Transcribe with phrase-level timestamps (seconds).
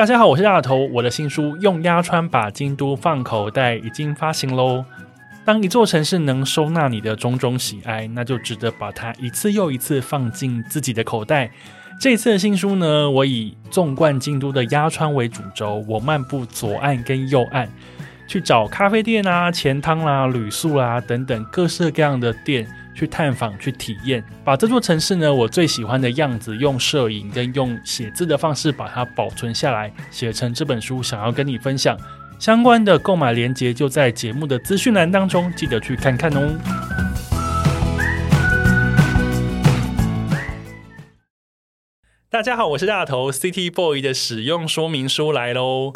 [0.00, 0.88] 大家好，我是大头。
[0.94, 4.82] 我的新书《用鸭川把京都放口袋》已经发行喽。
[5.44, 11.50] 当一座城市能收纳你的种种喜爱，那就值得把它一次又一次放进自己的口袋。
[12.00, 17.68] 这次的新书呢，我以纵贯京都的鸭川为主轴，我漫步左岸跟右岸，
[18.26, 22.66] 去找咖啡店啊、钱汤啦、旅宿啦等等各式各样的店。
[22.94, 31.96] 去探访、去体验，把这座城市呢，我最喜欢的样子，用摄影跟用写字的方式把它保存下来，写成这本书，想要跟你分享。
[32.38, 36.58] 相关的购买链接就在节目的资讯栏当中，记得去看看哦。
[42.30, 45.92] 大家好，我是大头，City Boy 的使用说明书来喽。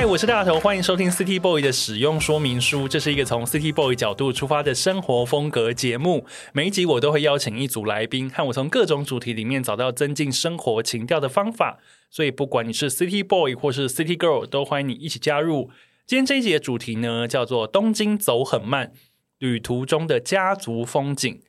[0.00, 2.86] 嗨，我是大头，欢迎收听 City Boy 的使用说明书。
[2.86, 6.24] 这是一个从 City Boy 角度出发的生活风格节目。
[6.52, 11.80] 每一集我都会邀请一组来宾，和我从各种主题里面找到增进生活情调的方法。
[12.10, 15.72] 所以，不管你是 City Boy 或是 City Girl，都欢迎你一起加入。
[16.06, 18.92] 今天这一集的主题呢，叫做“东京走很慢，
[19.40, 21.40] 旅途中的家族风景”。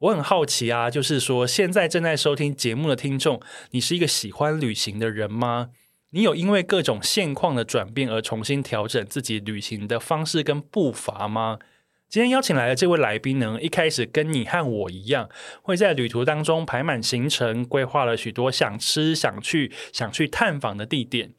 [0.00, 5.70] 我很好奇啊，就是说，现在正在收听节目的听众，你是一个喜欢旅行的人吗？
[6.10, 11.58] 你有因为各种现况的转变而重新调整自己旅行的方式跟步伐吗？
[12.08, 15.28] 今天邀请来的这位来宾呢，一开始跟你和我一样，
[15.62, 21.32] 会在旅途当中排满行程，规划了许多想吃、想去、想去探访的地点。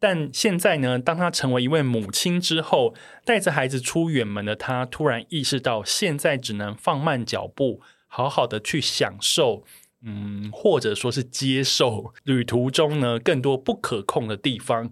[0.00, 9.64] 但现在呢，当他成为一位母亲之后，带着孩子出远门的他，突然意识到，现在只能放慢脚步，好好的去享受。
[10.04, 14.90] 嗯，或者说是接受旅途中呢，更多不可控的地方。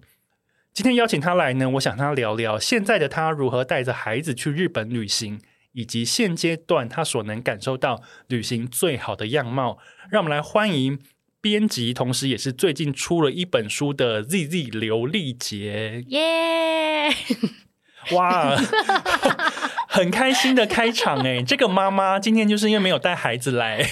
[0.72, 5.40] 今天邀请他来呢，我想他聊聊现在的他如何带着孩子去日本旅行，
[5.72, 9.78] 以及现阶段他所能感受到旅行最好的样貌。
[10.10, 10.98] 让我们来欢迎
[11.40, 16.04] 编辑，同时也是最近出了一本书的 ZZ 刘丽杰。
[16.08, 17.08] 耶、
[18.12, 18.56] 哇！
[19.88, 23.82] 很开心的开场哎，这个妈妈今天就是因为没有带孩子来，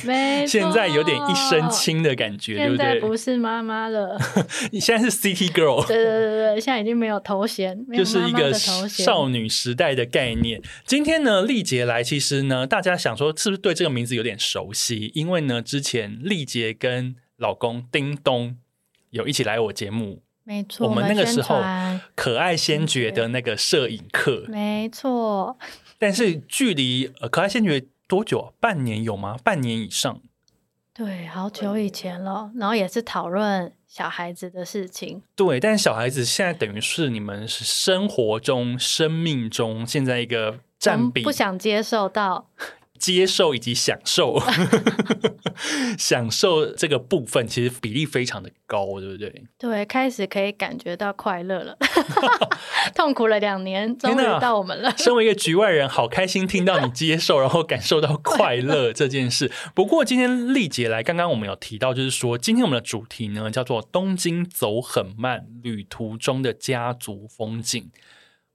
[0.46, 3.00] 现在有点一身轻的感觉，对不对？
[3.00, 4.20] 不是妈妈了，
[4.70, 10.60] 你 现在是 City Girl，对对对对，现在已经没有头衔，就是一个少女时代的概念。
[10.84, 15.10] 今天呢，丽杰来，其实呢，大家想说是不是对这个名字有点熟悉？
[15.14, 18.58] 因为呢，之前丽杰跟老公叮咚
[19.08, 20.23] 有一起来我节目。
[20.44, 21.60] 没错，我们那个时候
[22.14, 25.58] 可爱先觉的那个摄影课，没错。
[25.98, 28.52] 但是距离可爱先觉多久啊？
[28.60, 29.36] 半年有吗？
[29.42, 30.20] 半年以上？
[30.92, 32.50] 对，好久以前了。
[32.56, 35.22] 然后也是讨论小孩子的事情。
[35.34, 42.50] 对，但是小孩子现在等于是你们是生活中、生命中现在一个占比，不想接受到。
[43.04, 44.40] 接受以及享受，
[45.98, 49.44] 享受这个部分其实比例非常的高，对不对？
[49.58, 51.76] 对，开始可以感觉到快乐了。
[52.96, 54.90] 痛苦了两年，终于到我们了。
[54.96, 59.52] 身为一个局外人，好开心听到你接受，然后感受到快乐这件事。
[59.76, 67.90] 不过今天丽姐来，刚刚我们有提到，就是说今天我们的主题呢叫做“东京走很慢，旅途中的家族风景”。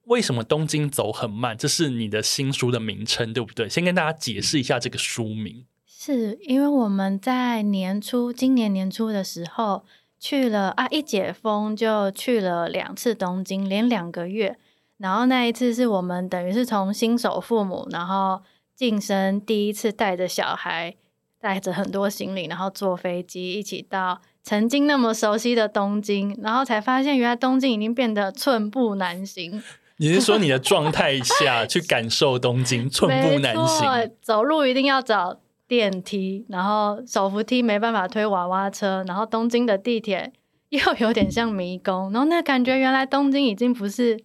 [0.09, 1.55] 为什么东京走很慢？
[1.55, 3.69] 这是你的新书的名称，对不对？
[3.69, 5.65] 先跟大家解释一下这个书名。
[5.85, 9.83] 是因为我们在年初，今年年初的时候
[10.19, 14.57] 去了啊，一解封就去了两次东京，连两个月。
[14.97, 18.41] 然后那一次是我们等于是从新手父母，然后
[18.75, 20.95] 晋升第一次带着小孩，
[21.39, 29.61] 带着很多行李，然后坐飞机一起到曾经那么熟悉的东京，然后才发现原来东京已经变得寸步难行。
[30.01, 34.11] 你是说你的状态下去感受东京 寸步难行？
[34.21, 40.31] 走路一定要找电梯，然后手扶梯没办法推娃娃车，然后东京的地铁
[40.69, 44.17] 又有点像迷宫，然后那感觉原来东京已经不是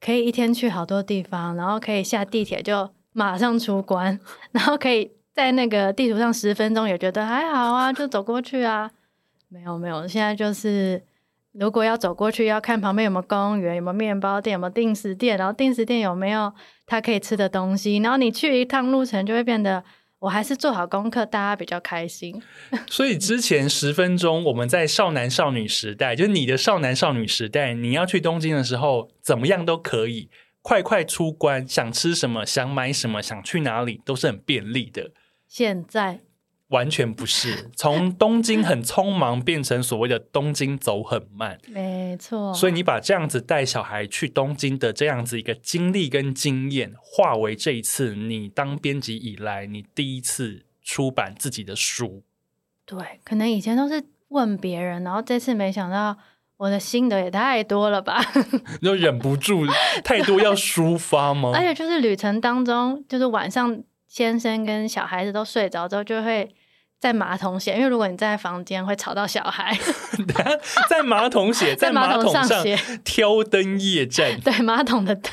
[0.00, 4.18] 可以一天去好多地方，然后可以下地铁就马上出关，
[4.50, 8.90] 然后可以在那个地图上十分钟也觉得还好啊，就走过去啊。
[9.48, 11.00] 没有没有，现在就是。
[11.52, 16.52] 如果要走过去，要看旁边有没有公园，有没有面包店，有没有定时店，然后定时店有没有
[16.86, 19.82] 他可以吃的东西，然后你去一趟路程就会变得，
[20.20, 22.40] 我还是做好功课，大家比较开心。
[22.86, 30.30] 所以之前十分钟我们在少男少女时代，就是你的少男少女时代，你要去东京的时候，怎么样都可以
[30.62, 35.10] 快快出关，想吃什么，想买什么，想去哪里都是很便利的。
[35.48, 36.20] 现在。
[36.70, 42.54] 完全不是，从东京很匆忙变成所谓的东京走很慢，没错。
[42.54, 52.22] 所以你把这样子带小孩去东京的这样子一个经历跟经验，化为这一次你当编辑以来你第一次出版自己的书。
[52.86, 56.16] 对，可能以前都是问别人，然后这次没想到
[56.56, 58.22] 我的心得也太多了吧，
[58.80, 59.66] 就忍不住
[60.04, 61.50] 太多要抒发吗？
[61.58, 66.48] 而且就是旅程当中，就是晚上先生跟小孩子都睡着之后，就会。
[67.00, 69.76] 在马桶写，因为如果你在房间会吵到小孩。
[70.88, 74.38] 在马桶写，在马桶 上写，挑灯夜战。
[74.40, 75.32] 对，马桶的灯，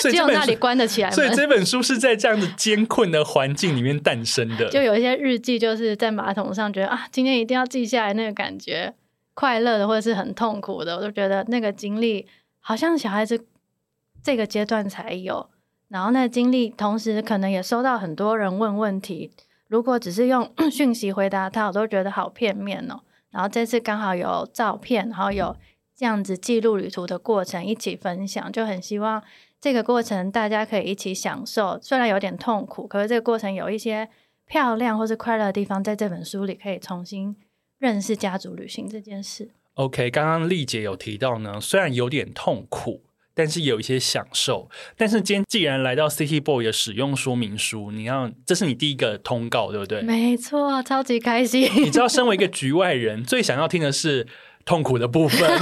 [0.00, 1.10] 只有那里关得起来。
[1.12, 4.68] 所以这本书是在这样子艰困的环境里面诞生的。
[4.68, 8.92] 就有一些日记，就是在马桶上觉得啊，今天一定要记下来那个感觉，
[9.34, 12.26] 快乐的或者是很痛苦的，我都觉得那个经历
[12.58, 13.46] 好像小孩子
[14.24, 15.48] 这个阶段才有。
[15.88, 19.30] 然后那个经历，同时可能也收到很多人问问题。
[19.68, 23.00] 如果只是用 讯息回答他，我都觉得好片面哦。
[23.30, 25.54] 然后这次刚好有照片，然后有
[25.94, 29.22] 这样子记录旅途的过程一起分享，就很希望
[29.60, 31.78] 这个过程大家可以一起享受。
[31.82, 34.08] 虽然有点痛苦，可是这个过程有一些
[34.46, 37.36] 漂亮或是快乐的地方，在这本书里可以重新
[37.78, 39.50] 认识家族旅行这件事。
[39.74, 43.02] OK，刚刚丽姐有提到呢，虽然有点痛苦。
[43.38, 44.68] 但是有一些享受。
[44.96, 50.02] 但是今天既然来到 City Boy 的使用说明书，你要这是你第一个通告，对不对？
[50.02, 51.70] 没错，超级开心。
[51.76, 54.26] 你知道，身为一个局外人，最想要听的是
[54.64, 55.48] 痛苦的部分。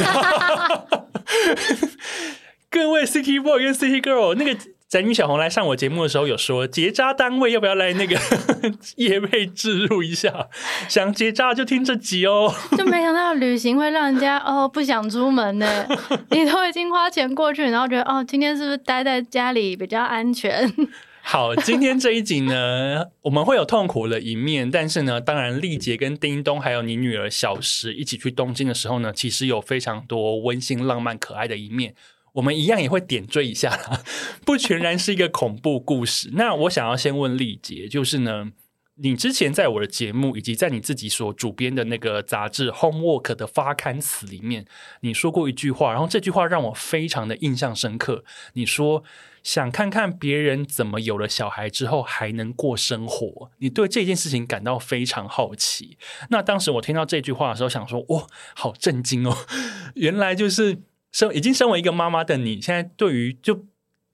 [2.70, 4.58] 各位 City Boy 跟 City Girl，那个。
[4.88, 8.16] 宅女小红来上我节目的时候有说，结扎单位要不要来那个
[8.96, 10.48] 业配置入一下？
[10.88, 12.54] 想结扎就听这集哦。
[12.78, 15.84] 就没想到旅行会让人家哦不想出门呢。
[16.30, 20.72] 你都已经花钱过去，然后觉得哦今天是不是待在家里比较安全？
[21.20, 31.96] 好，今天这一集呢，我们会有痛苦的一面，但是呢，当然丽姐跟叮咚还有你女儿小石一起去东京的时候呢，其实有非常多温馨、浪漫、可爱的一面。
[32.36, 34.02] 我们一样也会点缀一下啦，
[34.44, 36.30] 不全然是一个恐怖故事。
[36.34, 38.52] 那我想要先问丽姐，就是呢，
[38.96, 44.66] 你之前在我的节目以及在你自己所主编的那个杂志《Homework》的发刊词里面，
[45.00, 48.22] 你说过一句话，然后这句话让我非常的印象深刻。
[48.52, 49.02] 你说
[49.42, 55.96] 想看看别人怎么有了小孩之后还能过生活，你对这件事情感到非常好奇。
[56.28, 59.34] 那当时我听到这句话的时候，想说，哇，好震惊哦，
[59.96, 60.82] 原来就是。
[61.16, 63.64] 身已经身为一个妈妈的你，现在对于就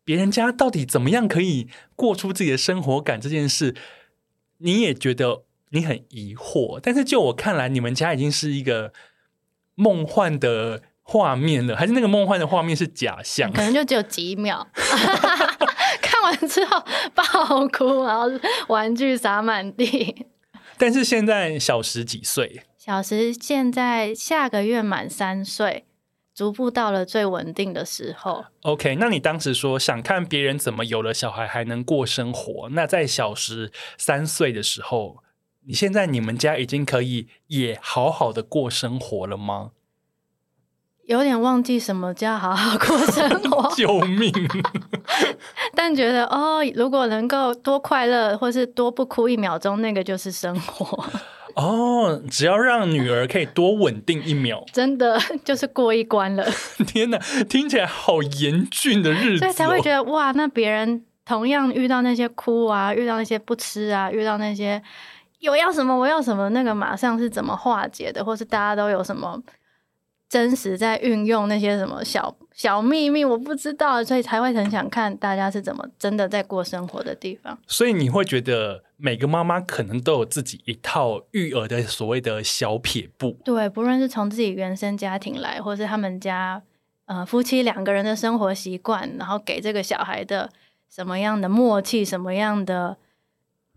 [0.04, 1.66] 别人家到底怎么样可以
[1.96, 3.74] 过出自己的生活感这件事，
[4.58, 6.78] 你也觉得你很疑惑。
[6.80, 8.92] 但是就我看来，你们家已经是一个
[9.74, 13.52] 梦幻的画面了，还是那个梦幻的画面是假象？
[13.52, 14.64] 可能就只有几秒，
[16.00, 16.84] 看完之后
[17.16, 18.30] 爆哭，然后
[18.68, 20.26] 玩具洒满地。
[20.78, 22.62] 但是现在小十几岁？
[22.78, 25.84] 小十现在下个月满三岁。
[26.34, 28.44] 逐步到了最稳定的时候。
[28.62, 35.18] OK，那你当时说想看别人怎么有了小孩还能过生活，那在小时三岁的时候，
[35.66, 39.72] 你现在你们家已经可以也好好的过生活了吗？
[41.06, 44.32] 有点忘记什么叫好好过生活， 救命！
[45.74, 51.04] 但觉得哦，如果能够多快乐，或是多不哭一秒钟，那个就是生活。
[51.54, 56.44] 哦，只要让女儿可以多稳定一秒，真的 就是过一关了。
[56.86, 64.82] 天哪，听起来好严峻的日子哦，所以才会觉得哇，那别人同样遇到那些哭啊，遇到那些不吃啊，遇到那些
[65.40, 69.40] 有要什么我要什么，那个马上是怎么化解的，或是大家都有什么？
[70.32, 77.58] 真实在运用那些什么小小秘密，我不知道，所以才会很想看大家是怎么真的在过生活的地方。
[77.66, 83.36] 所以你会觉得每个妈妈可能都有自己一套育儿的所谓的小撇步。
[83.44, 86.62] 对，不论是从自己原生家庭来，或是他们家
[87.04, 90.48] 呃夫妻两个人的生活习惯，然后给这个小孩的
[90.88, 92.96] 什么样的默契，什么样的。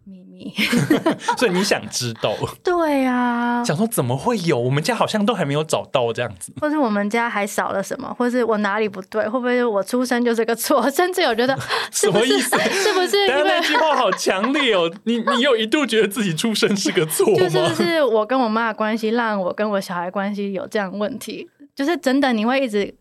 [0.06, 0.54] 秘密，
[1.38, 2.34] 所以你想知道？
[2.64, 4.58] 对呀、啊，想说怎么会有？
[4.58, 9.24] 我们家好像都还没有找到这样子，或是我们家还少了什么，或是我哪里不对？
[9.28, 10.90] 会不会我出生就是个错？
[10.92, 11.58] 甚至有觉得
[11.92, 12.84] 是不是什么意思？
[12.84, 13.28] 是不是？
[13.28, 14.92] 因为那句话好强烈哦！
[15.06, 17.50] 你你有一度觉得自己出生是个错吗？
[17.50, 21.50] 就是我跟我妈的关系让我跟我小孩关系有这样问题？
[21.76, 22.96] 就是真的，你会一直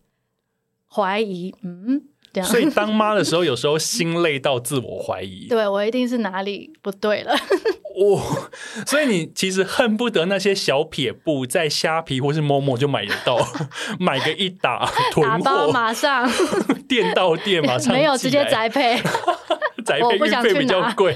[0.88, 2.02] 怀疑，嗯。
[2.42, 5.46] 所以当妈的时候，有时候心累到自我怀疑。
[5.50, 7.32] 对，我一定是哪里不对了。
[7.94, 8.50] 哦，
[8.86, 13.38] 所以你其实恨不得那些小撇布在虾皮或是 Momo 就买得到，
[14.00, 16.28] 买个一打囤货，打包马上
[16.88, 18.96] 店到店马上没有直接宅配，
[19.84, 21.14] 宅配运费比较贵。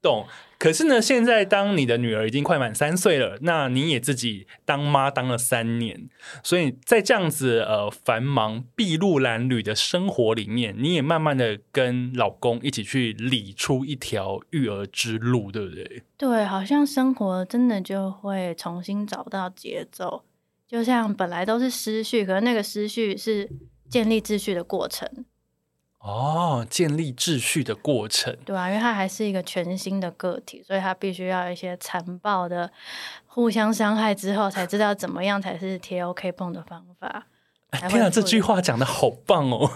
[0.00, 0.26] 懂。
[0.58, 6.08] 可是呢，现在当你的女儿已经快满三岁了，那你也自己当妈当了三年，
[6.42, 16.02] 所以在这样子呃繁忙筚路蓝缕的生活里面，你也慢慢的跟老公一起去理出一条育儿之路，对不对？
[16.16, 20.24] 对，好像生活真的就会重新找到节奏，
[20.66, 23.48] 就像本来都是失序，可是那个失序是
[23.88, 25.08] 建立秩序的过程。
[26.00, 32.70] 哦，建立秩序的过程，对啊，因为他还是一个全新的个体，所以他必须要一些残暴的
[33.26, 37.26] 互相伤害之后，才知道怎么样才是贴 OK 绷的方法。
[37.88, 39.70] 天啊，这句话讲的好棒哦！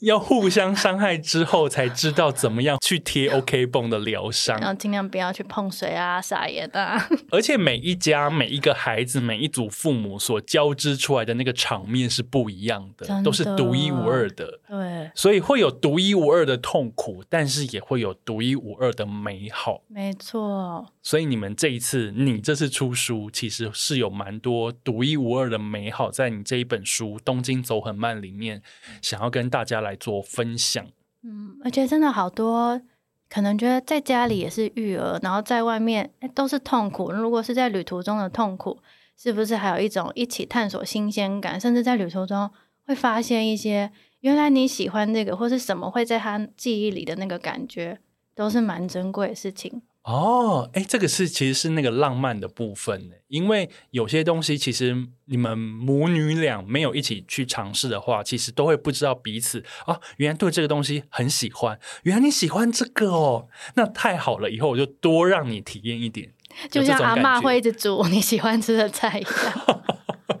[0.00, 7.06] 要互相伤害之后，才知道怎么样去贴 OK 绷的疗伤，然后尽量不要去碰水啊、撒盐啊。
[7.30, 14.60] 而且每一家、每一个孩子、每一组父母所交织出来的那个场面是不一样的，的都是独一无二的。
[14.66, 19.82] 对，所以会有独一无二的痛苦，但是也会有独一无二的美好。
[19.88, 20.86] 没错。
[21.02, 28.62] 所以你们这一次，你这次出书，其实是有蛮多独一无二的美好，在你这一本书《东京走很慢》里面，
[29.02, 29.89] 想要跟大家来。
[29.90, 30.86] 来做分享，
[31.22, 32.80] 嗯，而且真的好多，
[33.28, 37.10] 可能觉得在家里也是育儿，然后在外面都是痛苦。
[37.10, 38.78] 如果是在旅途中的痛苦，
[39.16, 41.60] 是不是还有一种一起探索新鲜感？
[41.60, 42.48] 甚至在旅途中
[42.86, 47.98] 会发现一些原来你喜欢这个，或是什么会在他记忆里的那个感觉，
[48.34, 49.82] 都是蛮珍贵的事情。
[50.02, 66.32] 哦，哎，这个是其实是那个浪漫的部分呢，因为有些东西其实你们母女俩没有一起去尝试的话，其实都会不知道彼此哦，原来对这个东西很喜欢，原来你喜欢这个哦，那太好了，以后我就多让你体验一点，
[66.70, 69.82] 就像阿嬷会一直煮你喜欢吃的菜一样。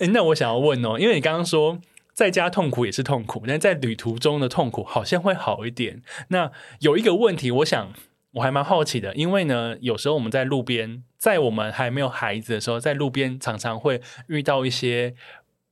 [0.00, 1.78] 哎，那我想要问哦，因为你刚刚说
[2.12, 6.02] 在家痛苦也是痛苦，但在旅途中的痛苦好像会好一点。
[6.30, 6.50] 那
[6.80, 7.92] 有一个问题，我想。
[8.38, 15.14] 我还蛮好奇的，因为呢，有时候我们在路边，在我们还没有孩子的时候，在路边常常会遇到一些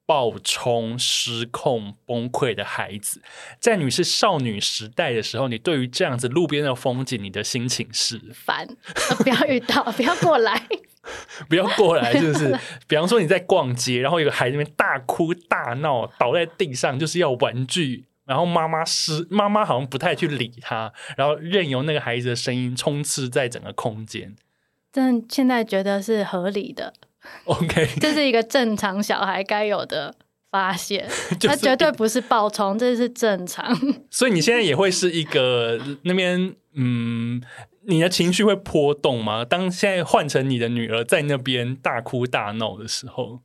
[0.04, 3.23] 暴冲、失控、崩溃的孩子。
[3.61, 8.66] 在你是少女时代的时候，你对于这样子路边的风景，你的心情是 烦，
[9.23, 10.61] 不要遇到，不要过来，
[11.49, 12.58] 不要过来， 就是
[12.88, 18.06] 比方说你在逛街，然后有个孩子那边大哭大闹，倒在地上，就是要玩具。
[18.26, 24.35] 然后妈妈是妈妈，好像不太去理他，然后任由那个孩子的声音充斥在整个空间。
[24.90, 26.92] 但现在觉得是合理的
[27.45, 30.14] ，OK， 这是一个正常小孩该有的
[30.50, 31.09] 发现，
[31.40, 33.76] 他绝对不是暴冲，这是正常。
[34.11, 37.40] 所以你现在也会是一个那边，嗯，
[37.83, 39.45] 你的情绪会波动吗？
[39.45, 43.40] 当现在换成你的女儿在那边大哭大闹的时候。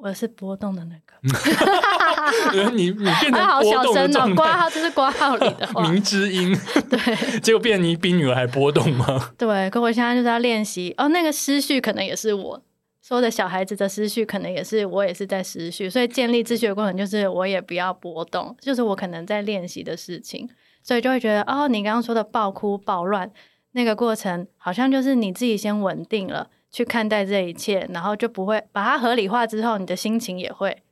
[0.00, 1.14] 我是波动的那个。
[2.72, 6.56] 你，你你变成波动的状态，好小声哦，挂号这是挂号里的话，明知音，
[6.88, 9.30] 对，结果变成你比女儿还波动吗？
[9.36, 10.94] 对，可我现在就是要练习。
[10.96, 12.62] 哦，那个思绪可能也是我
[13.02, 20.48] 说的小孩子的思绪，可能也是我也是在思绪，所以建立秩序的过程就是我也不要波动，就是我可能在练习的事情，
[20.82, 23.30] 所以就会觉得哦，你刚刚说的暴哭暴乱
[23.72, 26.50] 那个过程，好像就是你自己先稳定了。
[26.70, 30.82] 去看待这一切，然后就不会把它合理化之后，你的心情也会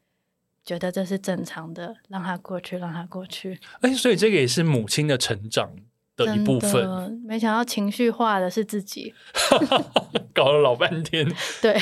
[0.64, 3.60] 觉得这是正常的，让它过去，让它过去。
[3.80, 5.70] 哎，所以这个也是母亲的成长
[6.16, 7.22] 的一部分。
[7.24, 9.14] 没想到情绪化的是自己
[10.34, 11.26] 搞了老半天。
[11.60, 11.78] 对，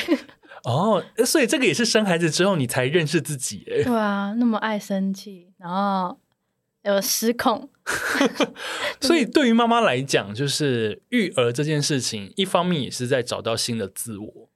[0.63, 3.65] 哦，所以这个也是生孩子之后你才认识自己。
[3.71, 6.19] 哎，对啊，那么爱生气，然后。
[6.85, 7.69] 有失控，
[9.01, 14.49] 所以对于妈妈来讲，就是育儿这件事情，一方面也是在找到新的自我，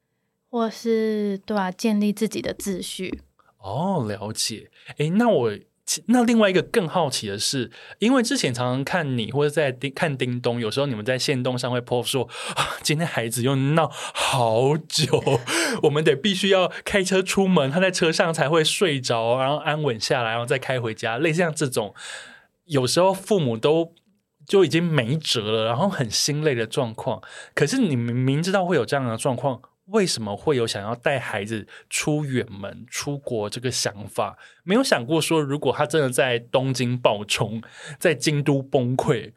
[0.50, 3.22] 或是对啊，建立自己的秩序。
[3.60, 4.72] 哦，了解。
[4.98, 5.52] 诶，那我
[6.08, 15.24] 那另外一个更好奇的是，因为之前常常看你或者在叮看叮咚，有时候你们在线动上会 po 说啊，今天孩子又闹好久，
[15.84, 21.18] 我们得必须要开车出门，他在车上才会睡着，然后安稳下来，然后再开回家。
[21.18, 21.94] 类似像这种，
[22.66, 23.94] 有时候父母都
[24.46, 27.22] 就已经没辙了，然后很心累的状况。
[27.56, 29.62] 可是你明明知道会有这样的状况。
[29.92, 34.38] 为什么会有想要带孩子出远门、出国这个想法？
[34.64, 37.62] 没有想过说，如果他真的在东京爆冲，
[37.98, 39.34] 在京都崩溃，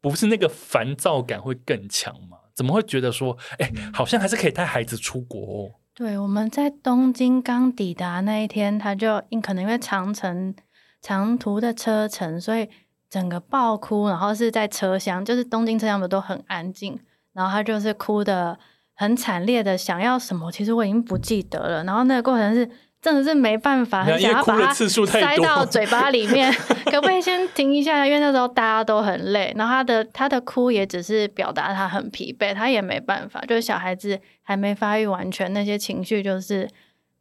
[0.00, 2.38] 不是那个烦躁感会更强吗？
[2.54, 5.74] 怎么会觉得说，哎，好像还是可以带孩子出国哦？
[5.94, 10.54] 对，我们在东京刚抵达那一天，他就因可能因为长城
[11.00, 12.68] 长途的车程，所以
[13.08, 16.98] 整个爆哭，然后是在车厢，就是东京车厢不都很安静，
[17.32, 18.58] 然后他就是哭的。
[18.94, 21.84] 很惨烈的想要什么，其实我已经不记得了。
[21.84, 22.68] 然后那个过程是
[23.00, 26.52] 真的是没办法，很想要把它塞到嘴巴里 面。
[26.84, 28.06] 可不可以先停一下？
[28.06, 33.40] 因为那时候大家都很累，然后他的他的哭也只是表达他很疲惫，他也没办法。
[33.48, 36.68] 就是小孩子还没发育完全，那些情绪就是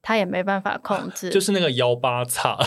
[0.01, 1.29] 他也没办法控制。
[1.29, 2.59] 就是那个幺八叉。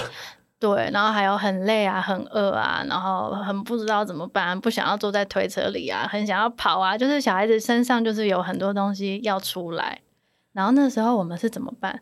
[0.65, 6.97] 对，然后还有很累啊，很饿啊，然后很不知道怎么办，不想要坐在推车里啊，很想要跑啊。
[6.97, 10.01] 就是小孩子身上就是有很多东西要出来，
[10.55, 12.01] 然后那时候我们是怎么办？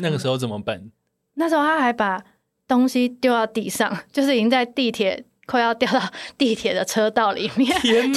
[0.00, 0.78] 那个时候怎么办？
[0.78, 0.90] 嗯，
[1.34, 2.24] 那时候他还把
[2.66, 6.00] 东西丢到地上， 就是已经在地铁快要掉到
[6.36, 7.70] 地铁的车道里面。
[7.80, 8.12] 天！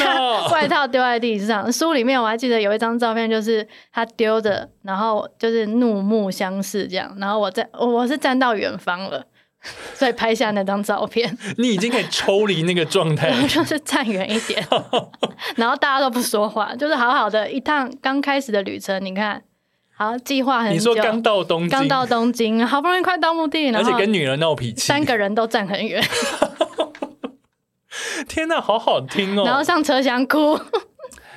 [0.51, 7.13] 外套丢在地上，书里面我还记得有一张照片，就是他丢着，然后就是怒目相视这样。
[7.19, 9.25] 然后我在，我是站到远方了，
[9.93, 11.37] 所以拍下那张照片。
[11.57, 14.65] 你已经可以抽离那个状态， 就是站远一点，
[15.57, 19.03] 然后大家都不说话，就是好好的一趟刚开始的旅程。
[19.03, 19.43] 你看。
[19.97, 20.73] 好，计划很久。
[20.73, 26.03] 你说刚到东京，刚到东京，好不容易快到目的地，而且跟女儿闹脾气，三个人都站很远。
[28.27, 29.43] 天哪，好好听哦！
[29.45, 30.55] 然后上车厢哭。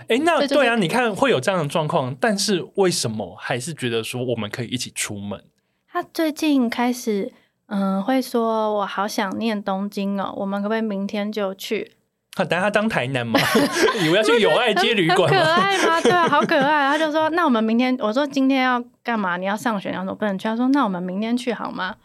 [0.08, 5.44] 哎、欸，那对啊，你看会有这样的状况，但是为什么还是觉得说我们可以一起出门？
[5.86, 7.32] 他最近开始，
[7.68, 11.92] 嗯，会说我好想念东京哦，我们可不可以明天就去？
[12.36, 13.40] 等他当台南嘛，
[14.04, 16.00] 以为要去友爱街旅馆， 可爱吗？
[16.00, 16.88] 对啊，好可爱。
[16.88, 19.36] 他就说：“那我们明天，我说今天要干嘛？
[19.36, 21.96] 你要上学，然后不能去。”他说：“那我们明天去好吗？”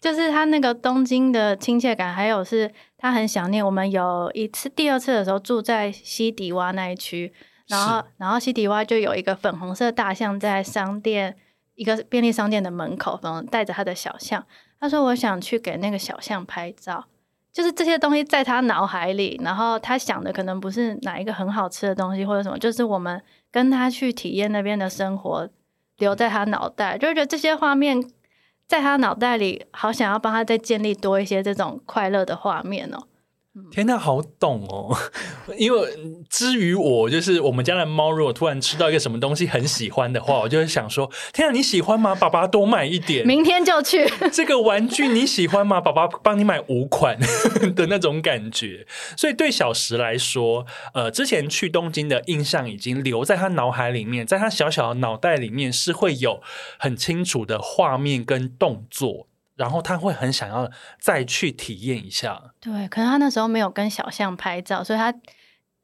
[0.00, 3.64] 就是他那个东京的亲切感，还有是他很想念。
[3.64, 7.32] 我们有一次、第二次的时候住在西迪洼那一区，
[7.68, 11.36] 然后然后西迪洼就有一个粉红色大象在商店
[11.74, 14.44] 一个便利商店的门口，然后带着他的小象。
[14.82, 17.04] 他说：“我想去给那个小象拍照。”
[17.52, 23.22] 就是这些东西在他脑海里，然后他想的可能不是哪一个很好吃的东西或者什么，就是我们
[23.52, 25.48] 跟他去体验那边的生活，
[25.98, 28.02] 留在他脑袋，就觉得这些画面
[28.66, 33.04] 在他脑袋里，好想要帮他再建立多一些这种快乐的画面哦。
[33.70, 34.96] 天呐，好懂哦！
[35.58, 35.86] 因为
[36.30, 42.14] 至于我，就是我们家的猫，如果突然吃到一个什么东西很喜欢的话，我就会想说：天呐，你喜欢吗？
[42.14, 44.10] 爸爸多买一点，明天就去。
[44.32, 45.82] 这个玩具你喜欢吗？
[45.82, 47.18] 爸爸帮你买五款
[47.76, 48.86] 的那种感觉。
[49.18, 56.40] 所以对小时来说，呃，之前去东京的印象已经留在他脑海里面，在他小小的脑袋里面是会有
[56.78, 59.28] 很清楚的画面跟动作。
[59.54, 65.12] 然后他会很想要再去体验一下，对，可能他那时候没有跟小象拍照，所以他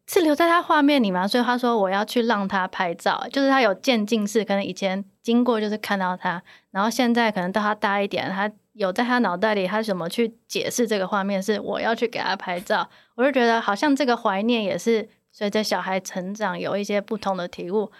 [0.06, 17.92] 是留在他画面里嘛，所以他说我要去让他拍照，就是他有渐进式，可能以前经过就是看到他，然后现在可能到他大一点，他有在他脑袋里，他怎么去解释这个画面是我要去给他拍照，我就觉得好像这个怀念也是随着小孩成长有一些不同的体悟，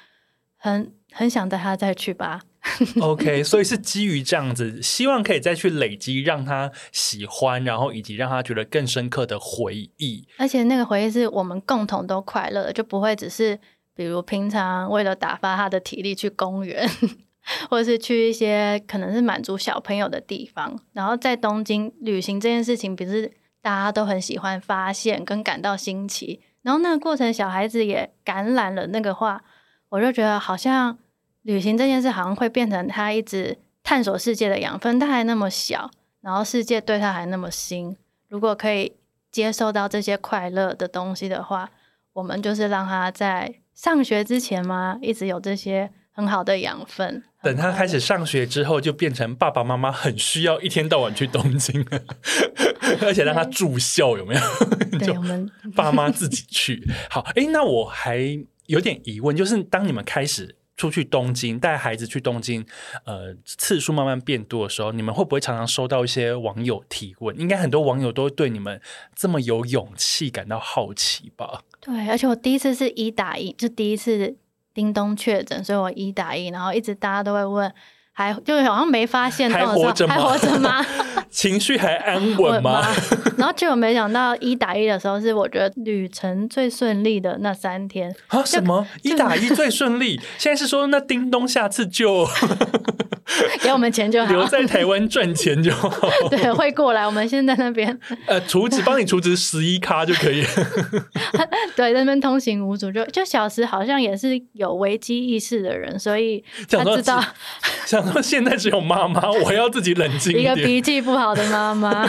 [0.56, 2.40] 很很想带他再去吧。
[3.00, 10.26] OK，所以是基于这样子，希望可以再去累积让他喜欢，然后以及让他觉得更深刻的回忆。
[10.38, 13.58] 而且那个回忆是我们共同都快乐的，就不会只是
[13.94, 16.86] 比如平常为了打发他的体力去公园，
[17.70, 20.78] 或者是去一些可能是满足小朋友的地方。
[20.92, 29.42] 然后在东京旅行这件事情，不是大家都很喜欢发现跟感到新奇，然后那个过程小孩子也感染了那个话，
[29.90, 30.98] 我就觉得好像。
[31.42, 34.98] 旅行这件事好像会变成他一直探索世界的养分。
[34.98, 37.96] 他还那么小，然后世界对他还那么新。
[38.28, 38.92] 如果可以
[39.30, 41.70] 接受到这些快乐的东西的话，
[42.12, 47.22] 我们就是让他在上学之前嘛，一直有这些很好的养分。
[47.42, 51.86] 等他开始上学之后，就变成爸爸妈妈很需要一天到晚去东京，
[53.00, 54.40] 而且让他住校，有没有？
[54.98, 56.86] 对，我们爸妈自己去。
[57.08, 60.56] 好，哎，那我还有点疑问，就是当你们开始。
[60.78, 62.64] 出去东京带孩子去东京，
[63.04, 67.38] 呃，次数慢慢变多的时候，你们会不会常常收到一些网友提问？
[67.38, 68.80] 应该很多网友都会对你们
[69.14, 71.62] 这么有勇气感到好奇吧？
[71.80, 74.38] 对，而且我第一次是一打一，就第一次
[74.72, 77.74] 叮咚确诊，所以我一打一，然后一直大家都会问。
[78.18, 80.14] 还就是好像没发现，还活着吗？
[80.14, 80.84] 还活着吗？
[81.30, 82.84] 情绪还安稳吗？
[83.38, 88.42] 然后结果没想到一打一的时候是我觉得旅程最顺利的那三天啊！
[88.44, 90.20] 什么一打一最顺利？
[90.36, 92.26] 现在是说那叮咚下次就
[93.60, 95.88] 给我们钱就好，留在台湾赚钱就好。
[96.28, 100.42] 对，会过来，我们先在那边呃储值，帮你储值十一咖就可以。
[101.76, 107.22] 对，在那边通行无阻，就就小时好像也是有危机意识的人，所以他知道。
[108.14, 110.52] 那现在只有妈妈， 我要自己冷静一点。
[110.52, 112.08] 一个脾气不好的妈妈，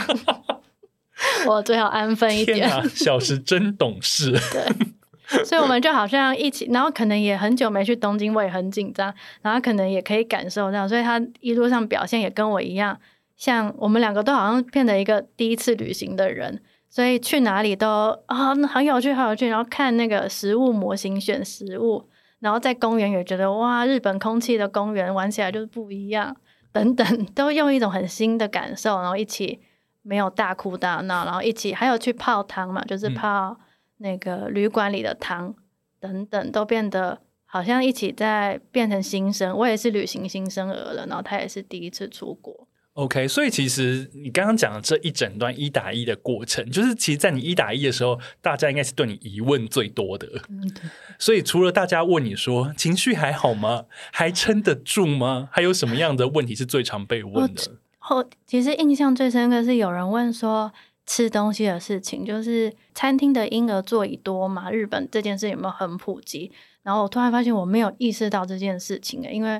[1.48, 2.70] 我最好安分一点。
[2.70, 4.32] 啊，小时真懂事。
[4.52, 13.00] 对，所以我们就好像一起，然后可能也很久没去东京，我也很紧张，然后可能也可以感受到，所以他一路上表现也跟我一样，
[13.38, 22.10] 像我们两个都好像变成一个第一次旅行的人，所以去哪里都啊、哦、很有趣，很有趣，然后看那个食物模型选食物，
[22.40, 26.36] 然后在公园也觉得哇，日本空气的公园玩起来就是不一样，
[26.72, 29.60] 等等， 都用一种很新的感受，然后一起
[30.02, 33.58] 没有大哭大闹，然后一起还有去泡汤嘛，就是泡。
[33.60, 33.66] 嗯
[34.02, 35.54] 那个旅馆里的汤
[36.00, 42.69] 等等都变得好像一起在变成新生，我也是旅行新生儿了，然后他也是第一次出国。
[43.00, 50.28] OK，所以其实你刚刚讲的这一整段一打一的过程，就是其实，在你一打一的时候，大家应该是对你疑问最多的。
[50.50, 50.70] 嗯，
[51.18, 53.86] 所以除了大家问你说情绪还好吗？
[54.12, 55.48] 还撑得住吗？
[55.52, 57.62] 还有什么样的问题是最常被问的？
[58.00, 60.72] 后 其实印象最深刻是有人问说。
[61.12, 64.70] 吃东西的事情，就是餐厅的婴儿座椅多嘛？
[64.70, 66.52] 日本这件事有没有很普及？
[66.84, 69.60] 然后我突然发现我没有意识到这件事情，因为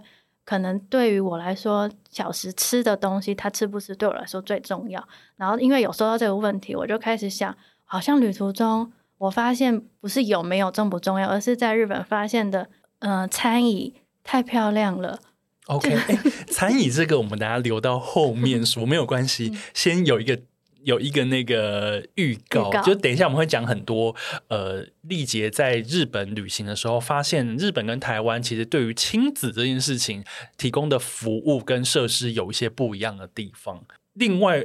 [0.50, 5.08] 可能对于我来说，小时吃的东西，它吃不吃对我来说最重要。
[5.36, 15.20] 然后因为有收到这个问题，我就开始想，好像旅途中我发现不是有没有重不重要，而是在日本发现的，嗯、呃，餐椅太漂亮了。
[15.68, 20.40] OK，欸、餐椅这个我们大家留到后面说没有关系， 先有一个。
[20.84, 24.16] 有一个那个预告，就等一下我们会讲很多。
[24.48, 30.24] 呃，丽杰在日本旅行的时候，发现日本跟台湾其实对于亲子这件事情
[30.58, 33.84] 提供的服务跟设施有一些不一样的地方。
[34.14, 34.64] 另外，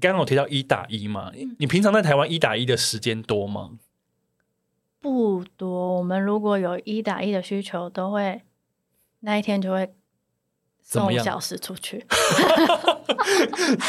[0.00, 3.78] 刚刚我提到一打一嘛，你平常在台湾一打一的时间多吗？
[5.00, 5.98] 不多。
[5.98, 8.42] 我们如果有一打一的需求，都会
[9.20, 9.94] 那一天就会。
[10.86, 12.04] 送小时出去，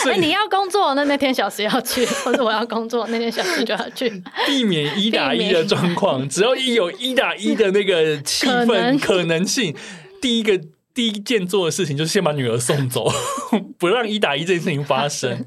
[0.05, 4.09] 哎、欸，你要工作，那那天小时要去， 或者我要工作，那天小时就要去，
[4.47, 6.27] 避免一打一的状况。
[6.29, 9.75] 只要一有一打一的那个气氛可能，可能性，
[10.21, 10.59] 第一个
[10.93, 13.11] 第一件做的事情就是先把女儿送走，
[13.77, 15.45] 不让一打一这件事情发生。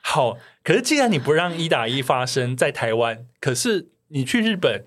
[0.00, 4.84] 好，可是既然你不让一打一发生在台湾，可是你去日本。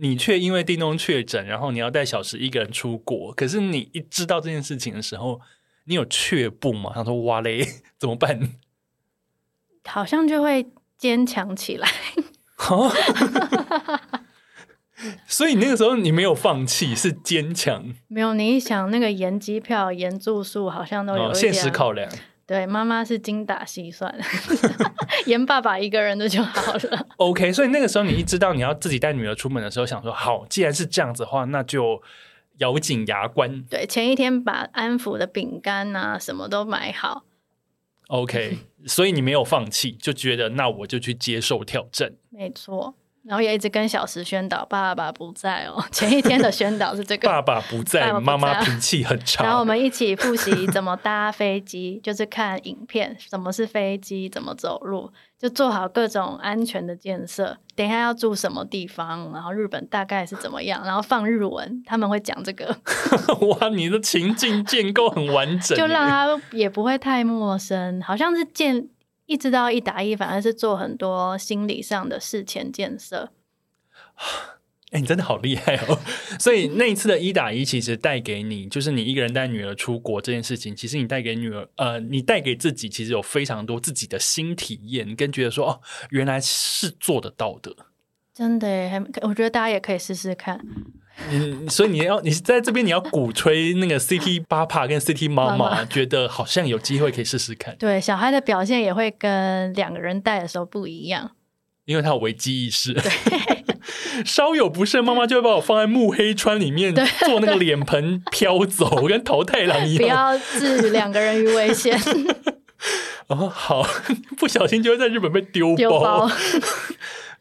[0.00, 3.32] 你却因为叮咚确诊，然后你要带小石一个人出国。
[3.34, 5.40] 可是你一知道这件事情的时候，
[5.84, 6.92] 你有却步吗？
[6.94, 7.66] 他说：“哇嘞，
[7.98, 8.54] 怎么办？”
[9.84, 11.88] 好像就会坚强起来。
[15.26, 17.94] 所以那个时候你没有放弃，是坚强。
[18.08, 22.10] 没有，你一想那个延机票、延住宿，好像都有、哦、现实考量。
[22.48, 24.18] 对，妈妈是精打细算，
[25.26, 27.06] 严爸爸一个人的就好了。
[27.18, 32.02] OK，所以那个时候你一知道你要自己带女儿出门的时候，想说好，既然是这样子的话，那就
[32.60, 33.62] 咬紧牙关。
[33.64, 37.24] 对，前一天把安抚的饼干啊什么都买好。
[38.06, 38.56] OK，
[38.86, 42.14] 所以你没有放弃，就觉得那我就去接受挑战。
[42.30, 42.94] 没错。
[43.24, 45.82] 然后也一直跟小时宣导，爸爸不在哦。
[45.92, 49.42] 前一天的宣导是这个， 爸爸不在，妈妈脾气很差。
[49.44, 57.58] 然后我们一起复习怎么搭飞机，就是看影片，什么是飞机，怎么走路，就做好各种安全的建设。
[57.74, 62.76] 等一下要住什么地方，然后日本大概是怎么样，然后放日文，他们会讲这个。
[63.40, 68.88] 哇，你的情境建构很完整，就让他也不会太陌生，好像是建。
[69.28, 73.30] 一直到一打一，反而是做很多心理上的事前建设。
[74.90, 75.98] 哎、欸，你真的好厉害哦！
[76.40, 87.76] 所以那一次的一打一，其实带给你，就是你一个人带女儿出国这件事情，其实你带给女儿，呃，你带给自己，其实有非常多自己的新体验，跟觉得说，哦，原来是做得到的。
[88.32, 90.58] 真的还，我觉得大家也可以试试看。
[91.30, 97.76] 嗯，所以你要你在这边你要鼓吹那个 CT 爸爸跟 CT 妈妈，觉得好像有机会可以试试看。
[97.76, 101.32] 对，小孩的表现也会跟两个人带的时候不一样，
[101.84, 102.94] 因为他有危机意识。
[102.94, 103.12] 对，
[104.24, 111.98] 稍有不慎，妈妈就会把我放在木黑川里面，做那个脸盆飘走，跟桃太郎一样，不要置两个人于危险。
[113.26, 113.86] 哦，好，
[114.38, 115.76] 不小心就会在日本被丢包。
[115.76, 116.30] 丢包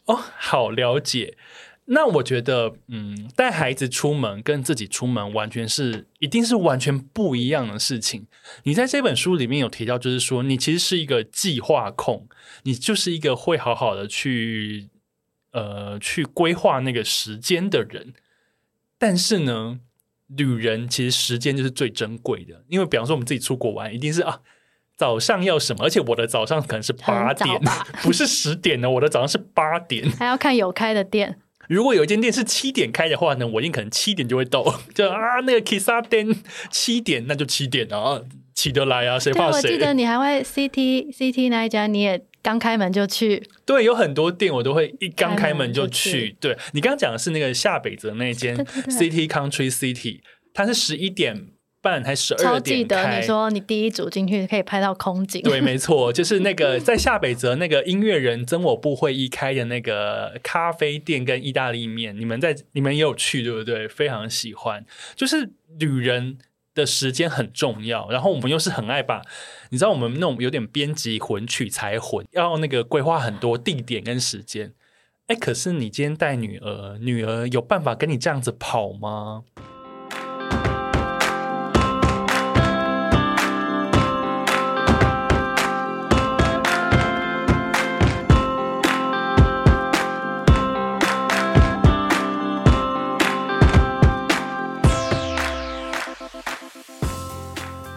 [0.05, 1.37] 哦，好了解。
[1.89, 8.27] 那我觉得，嗯，带孩子出门跟自己出门完全是，一定是完全不一样的事情。
[8.63, 12.27] 你在这本书里面有提到，就是说你其实是一个计划控，
[12.63, 14.89] 你就是一个会好好的去，
[15.51, 18.13] 呃，去规划那个时间的人。
[18.97, 19.79] 但是呢，
[20.27, 24.41] 旅人其实时间就是最珍贵的，因为比方说我们自己出国玩，一定是啊，
[24.97, 27.61] 早上要什么，而且我的早上可能是八点，
[28.01, 31.39] 不是十点呢，我的早上是八点，还要看有开的店。
[31.67, 34.63] 如果有一间店是七点开的话呢，我一定可能七点就会到。
[34.93, 36.27] 就啊，那个 Kissa 店
[36.71, 38.21] 七点，那就七点啊，
[38.55, 39.57] 起得来啊，谁怕谁？
[39.57, 43.43] 我记得你还会 CT CT 那一家，你也刚开门就去。
[43.65, 46.11] 对，有很多店我都会一刚开门就去。
[46.11, 48.55] 就去对，你刚刚讲的是那个下北泽那间
[48.87, 50.19] City Country City，
[50.53, 51.47] 它是十一点
[51.87, 52.51] 半还是十二点开？
[52.51, 55.41] 超记得你说你第一组进去可以拍到空景。
[55.41, 63.87] 对，没错， 就是那个在下北泽那个音乐人曾我部会议开的那个咖啡店跟意大利面，你们在你们也有去对不对？
[63.87, 66.37] 非常喜欢，就是旅人。
[66.77, 69.23] 的时间很重要，然后我们又是很爱把，
[69.71, 74.73] 你知道我们那种有点编辑混取才混，要那个规划很多地点跟时间。
[75.25, 79.41] 哎，可是你今天带女儿，女儿有办法跟你这样子跑吗？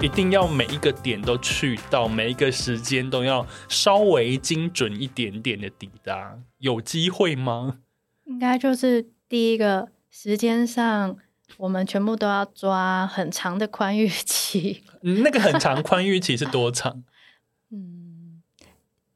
[0.00, 7.80] 一定要每一个点都去到，每一个时间都要稍微精准一点点的抵达，有机会吗？
[8.24, 11.18] 应该就是第一个时间上，
[11.58, 14.82] 我们全部都要抓很长的宽裕期。
[15.02, 17.04] 嗯，那个很长宽裕期是多长？
[17.70, 18.40] 嗯，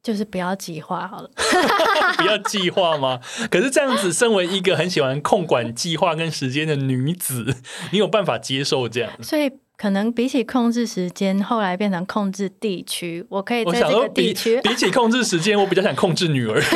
[0.02, 1.30] 就是不要计划好了。
[2.18, 3.20] 不要计划吗？
[3.50, 7.56] 可是这样子，身为一个很喜欢控管计划跟时间的女子，
[7.90, 9.10] 你有办法接受这样？
[9.22, 9.50] 所以。
[9.76, 13.24] 可能比起控制时间，后来变成控制地区。
[13.28, 16.62] 我可以在这个地区比， 比起控制时间，我比较想控制女儿。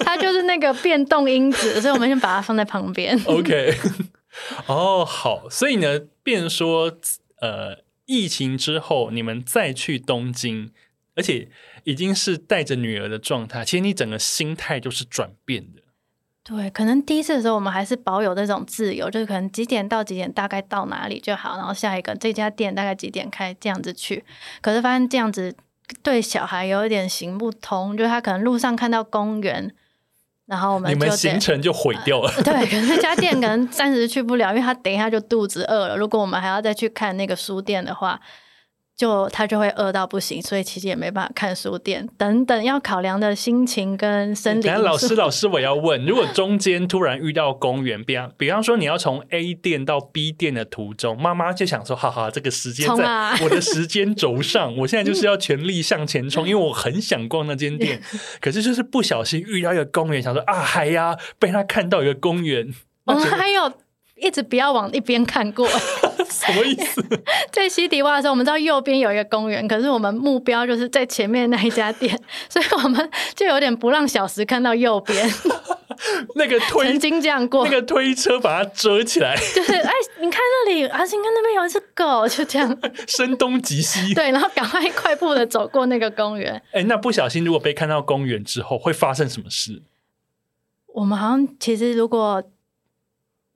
[0.00, 3.18] 他就是那个变动因子，所以我们先把它放在旁边。
[3.24, 3.74] OK，
[4.66, 6.92] 哦，好，所以呢，变说，
[7.40, 10.70] 呃，疫情之后你们再去东京，
[11.14, 11.48] 而且
[11.84, 15.80] 已经是带着女儿的状态，其实你整个心态就是转变的。
[16.48, 24.24] 对，可能第一次的时候，我们还是保有这种自由，就是可能几点到几点，大概到哪里就好，然后下一个这家店大概几点开，这样子去。
[24.60, 25.56] 可是发现这样子
[26.04, 29.74] 对小孩有一点行不通，就是他可能路上看到公园，
[30.46, 32.30] 然后我们就你们行程就毁掉了。
[32.36, 35.96] 呃、对，可是这家店可能暂时去不了，因为他等一下就肚子饿了。
[35.96, 38.20] 如果我们还要再去看那个书店的话。
[38.96, 44.66] 就他就会饿到不行，所以其实也没办法看书店等等要考量的心情跟生理。
[44.68, 53.04] 老师，老师，我要问，如果中间突然遇到公园，比方比方说你要从 A 店到 B 店的途中，妈妈就想说，哈哈，这个时间在
[53.42, 58.00] 我的时间轴上，我现在就是要全力向前冲， 因为我很想逛那间店，
[58.40, 63.70] 可是就是不小心遇到一个公园，想说啊，嗨呀，被他看到一个公园，我 们还有。
[64.16, 65.68] 一直不要往一边看过，
[66.30, 67.04] 什么意思？
[67.52, 75.30] 在西迪瓦的时候，我们知道右边有一个公园，可是我们目标就是在前面那一家店， 所以我们就有点不让小时看到右边。
[76.34, 79.34] 那个推曾经这样过，那个推车把它遮起来。
[79.54, 82.78] 就是哎，你看那里，阿星看那边有一只狗，就这样。
[83.06, 84.12] 声东击西。
[84.14, 86.60] 对，然后赶快快步的走过那个公园。
[86.72, 89.82] 哎，那不小心如果被看到公园之后，会发生什么事？
[90.94, 92.42] 我们好像其实如果。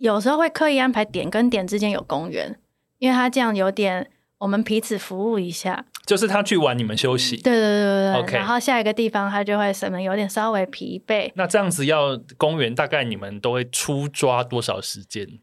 [0.00, 2.58] 有时候会刻意安排点跟点之间有公园，
[2.98, 7.36] 因为他这样有点我们彼此服务一下，就是他去玩，你们休息。
[7.36, 8.22] 对对对对对。
[8.22, 8.38] Okay.
[8.38, 11.30] 然后下一个地方他就会什么有点稍微疲惫。
[11.34, 15.38] 那这样子要公园，大概你们都会出抓多少时间？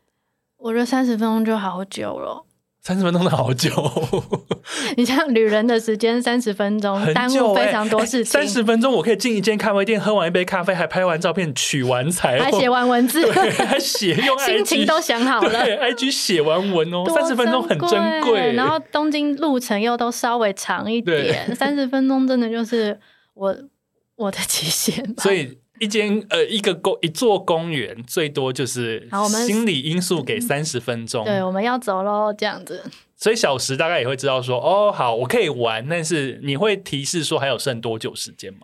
[0.57, 2.43] 我觉得三十分钟就好久了。
[2.87, 3.69] 三十分钟的好久，
[4.95, 8.25] 你像旅人的时间三十分钟，欸、耽误非常多事情。
[8.25, 13.29] 三十分钟我可以进一间咖啡店，喝完一杯咖啡，还拍完照片，取完材，还写完文字，
[13.67, 15.49] 还写用 心情都想好了。
[15.49, 18.53] 对，IG 写完文哦，三十分钟很珍贵。
[18.53, 22.97] 然后东京路程又都稍微长一点，三十分钟真的就是
[23.33, 23.53] 我
[24.15, 25.13] 我的极限。
[25.17, 25.57] 所以。
[25.79, 29.07] 一间呃，一个公一座公园，最多就是
[29.45, 31.25] 心理因素给三十分钟。
[31.25, 32.83] 对，我们要走喽，这样子。
[33.15, 38.59] 所以小时大概也会知道说，哦，好，我可以玩，但是你会提示说还有剩多久时间吗？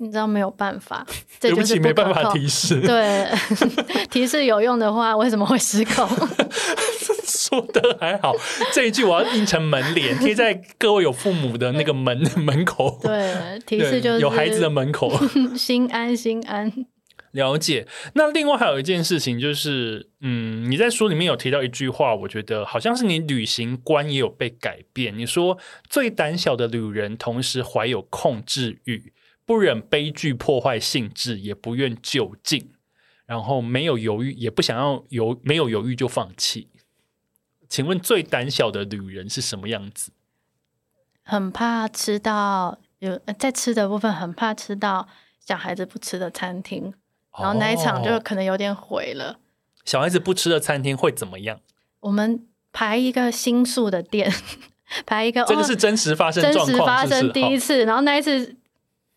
[0.00, 1.04] 你知道没有办法，
[1.40, 2.80] 对不起，没办法提示。
[2.80, 3.26] 对，
[4.08, 6.08] 提示有用的话，为什么会失控？
[7.48, 8.34] 说的还好，
[8.74, 13.00] 这一句我要印成门脸，贴在各位有父母的那个门 门口。
[13.02, 15.10] 对，提示就是有孩子的门口，
[15.56, 16.86] 心安心安。
[17.32, 17.86] 了解。
[18.14, 25.16] 那另外还有一件事情就是，嗯，你在书里面有提到一句话，我觉得好像是你旅行观也有被改变。
[25.16, 25.58] 你说，
[25.88, 29.12] 最胆小的旅人，同时怀有控制欲。
[29.44, 32.70] 不忍悲剧破坏性质，也不愿就近，
[33.26, 36.68] 然后没有犹豫，也不想要犹没有犹豫就放弃。
[37.68, 40.10] 请问最胆小的旅人是什么样子？
[41.22, 45.06] 很怕吃到有在吃的部分，很怕吃到
[45.38, 46.92] 小孩子不吃的餐厅，
[47.38, 49.32] 然后那一场就可能有点毁了。
[49.32, 49.36] 哦，
[49.84, 51.60] 小孩子不吃的餐厅会怎么样？
[52.00, 54.32] 我们排一个新宿的店。
[55.04, 58.56] 排一个，这个是真实发生状况，真实发生第一次，然后那一次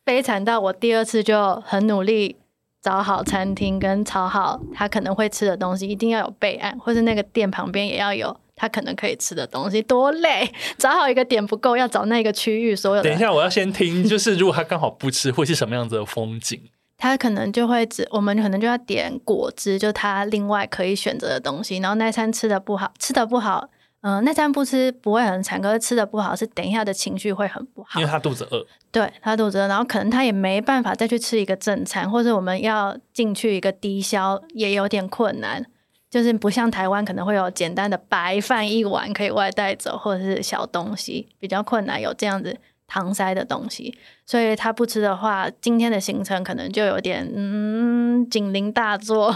[0.04, 2.36] 悲惨到我第二次就很努力
[2.82, 9.82] 找好餐厅，跟炒好他可能会吃的东西，一定要有备案，或是那个店旁边也要有他可能可以吃的东西。
[9.82, 10.48] 多累，
[10.78, 13.10] 找好一个点不够，要找那个区域所有的。
[13.10, 16.62] 等一下，我要先听， 就是如果他刚好不吃，会是什么样子的风景？
[16.96, 21.80] 他可能就会只，我们可能就要点果汁，就他另外可以选择的东西。
[21.80, 23.68] 然后那餐吃的不好，吃的不好，
[24.02, 28.64] 嗯、呃，那餐不吃不会很惨，可是吃的不好是等一下的情绪会很不好，因为他肚子饿。
[28.92, 35.66] 对，他肚子饿，然后可能他也没办法再去吃一个正餐，或者我们要进去一个低消也有点困难，
[36.12, 42.56] 就是不像台湾可能会有简单的白饭一碗可以外带走，或者是小东西比较困难，有这样子。
[42.94, 49.34] 搪塞的东西，所以他不吃的话，今天的行程可能就有点嗯警铃大作，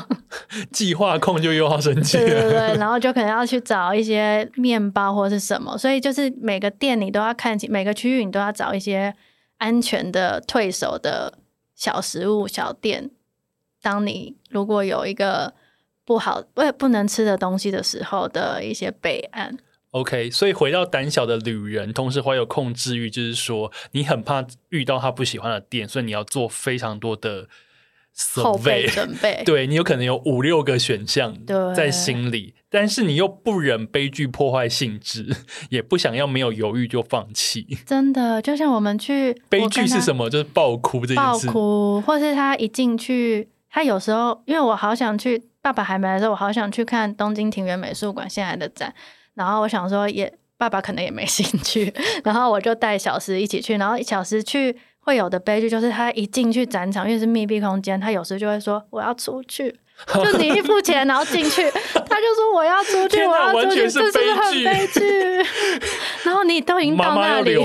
[0.74, 2.28] 计划控就又要生气了。
[2.28, 9.16] 对对对，然后就可能要去找一些面包或是什么，所以就是每个店你都要看清，每个区域你都要找一些
[9.58, 11.36] 安全的退手的
[11.74, 13.10] 小食物小店。
[13.82, 15.54] 当你如果有一个
[16.06, 19.58] 不好不不能吃的东西的时候的一些备案。
[19.92, 27.48] OK，所以回到胆小的旅人，同时怀有控制欲，就是说你很怕遇到他不喜欢的店，所以你要做非常多的
[28.36, 29.42] 后备准备。
[29.48, 31.38] 对，你有可能有五六个选项
[31.74, 35.34] 在心里，但是你又不忍悲剧破坏性质，
[35.72, 37.66] 也不想要没有犹豫就放弃。
[37.86, 40.30] 真的，就像我们去悲剧是什么？
[40.30, 41.48] 就是爆哭这件事。
[41.48, 48.94] 爆哭，或是他一进去，他有时候因为我好想去，爸爸还没来的时候，我好想去看东京庭园美术馆现在的展。
[49.34, 51.92] 然后我想说也，爸爸可能也没 兴趣，
[52.24, 53.76] 然后我就带小石一起去。
[53.78, 59.76] 然后小石去会有的悲剧就是，他一进去展场，因为是密闭空间，他有时就会说我要出去，
[60.14, 65.44] 就你一付钱然后进去，他就说我要出去，我要出去，这是很悲剧？
[66.26, 67.56] 然后你都已经到那里，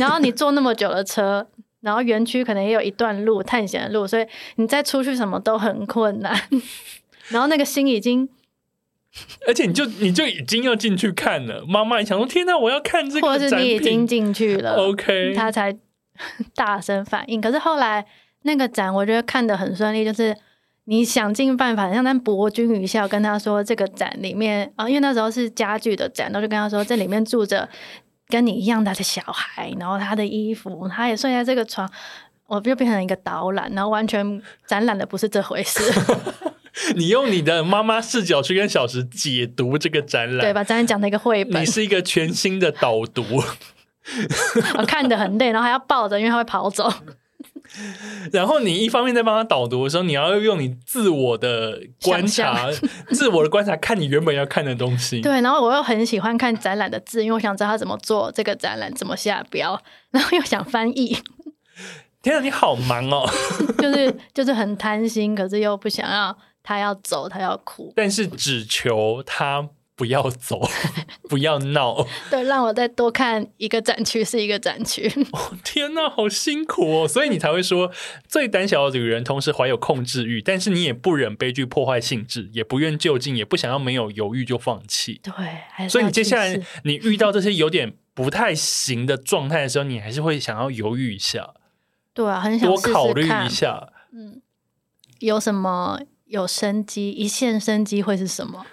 [0.00, 1.46] 然后你坐那么久的车，
[1.80, 6.36] 然后园区可能也有一段路探险的路，所以你再出去什么都很困难。
[7.28, 8.28] 然后那个心已经。
[9.46, 15.74] 而且你就你就已经要进去看了，妈妈也想说：“天哪，我要看这个。”或者是你已经进去了，OK，他才
[16.54, 17.40] 大声反应。
[17.40, 18.04] 可是后来
[18.42, 20.36] 那个展，我觉得看得很顺利，就是
[20.84, 27.66] 你想尽办法，像在博君一笑，跟他说这个展里面啊，因为那时候是家具的展，然后就跟他说这里面住着
[28.28, 31.90] 跟你一样大的小孩，然后他的衣服，他也睡在这个床，
[32.48, 35.80] 我就变成一个导览，然后完全展览的不是这回事。
[36.94, 41.62] 你用你的妈妈视角去跟小时解读这个展览，对，把展览讲成一个绘本。
[41.62, 43.24] 你是一个全新的导读，
[44.76, 46.92] 我 看得很累，然后还要抱着，因为他会跑走。
[48.32, 52.68] 然后你一方面在帮他导读的时候，你要用你自我的观察，
[53.08, 55.20] 自我的观察，看你原本要看的东西。
[55.20, 61.18] 对，然后我又很喜欢看展览的字，因为我想知道他怎么做这个展览，怎么下标，然后又想翻译。
[62.22, 63.28] 天啊，你好忙哦！
[63.78, 66.36] 就是就是很贪心，可是又不想要。
[66.66, 70.60] 他要走，他要哭，但是只求他不要走，
[71.30, 72.04] 不要闹。
[72.28, 75.08] 对，让我再多看一个展区是一个展区。
[75.30, 77.08] 哦，天哪，好辛苦哦！
[77.08, 77.92] 所以你才会说，
[78.26, 85.20] 最胆小的女人，同时怀有控制欲，但是你也不忍悲剧破坏性质，也不愿就近，也不想要没有犹豫就放弃。
[85.22, 91.54] 对，所以你接下来你遇到这些有点不太行的状态的时候，你还是会想要犹豫一下。
[92.12, 93.92] 对啊，很想多考虑一下。
[94.12, 94.42] 嗯，
[95.20, 96.00] 有什么？
[96.26, 98.66] 有生机，一线生机会是什么？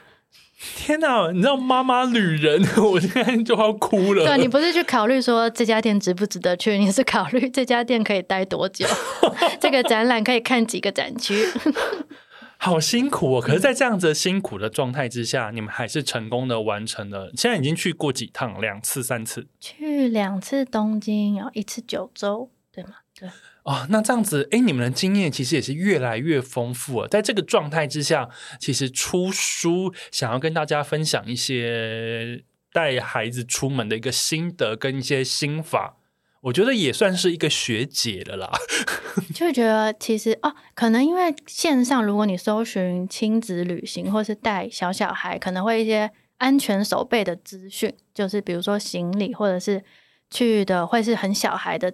[0.77, 1.29] 天哪！
[1.31, 4.25] 你知道妈妈旅人， 我现在就要哭了。
[4.25, 8.87] 对，你不是去考虑说这家店值不值得去，你是考虑这家店可以待多久，
[9.59, 11.35] 这个展览可以看几个展区。
[12.57, 13.41] 好辛苦哦！
[13.41, 17.29] 可是，在这样子辛苦的状态之下，嗯、你们还是成功的完成了。
[17.35, 18.61] 现在已经去过几趟？
[18.61, 19.47] 两次、三次？
[19.59, 22.91] 去两次东京，然后一次九州，对吗？
[23.19, 23.27] 对。
[23.63, 27.07] 哦，那这样子，哎，你们的经验其实也是越来越丰富了。
[27.07, 35.95] 在这个状态之下，其实出书想要跟大家分享一些带孩子出门的一个心得跟一些心法，
[36.41, 38.51] 我觉得也算是一个学姐了啦。
[39.33, 49.81] 就会觉得其实哦，可能因为线上，如果你搜寻亲子旅行或是带小小孩，可能会一些安全守备的资讯，就是比如说行李或者是
[50.29, 51.93] 去的会是很小孩的。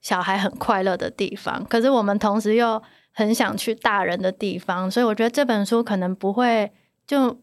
[0.00, 2.82] 小孩很快乐的地方，可是我们同时又
[3.12, 6.70] 很想去大人的地方，所以我觉得这本书可能不会
[7.06, 7.38] 就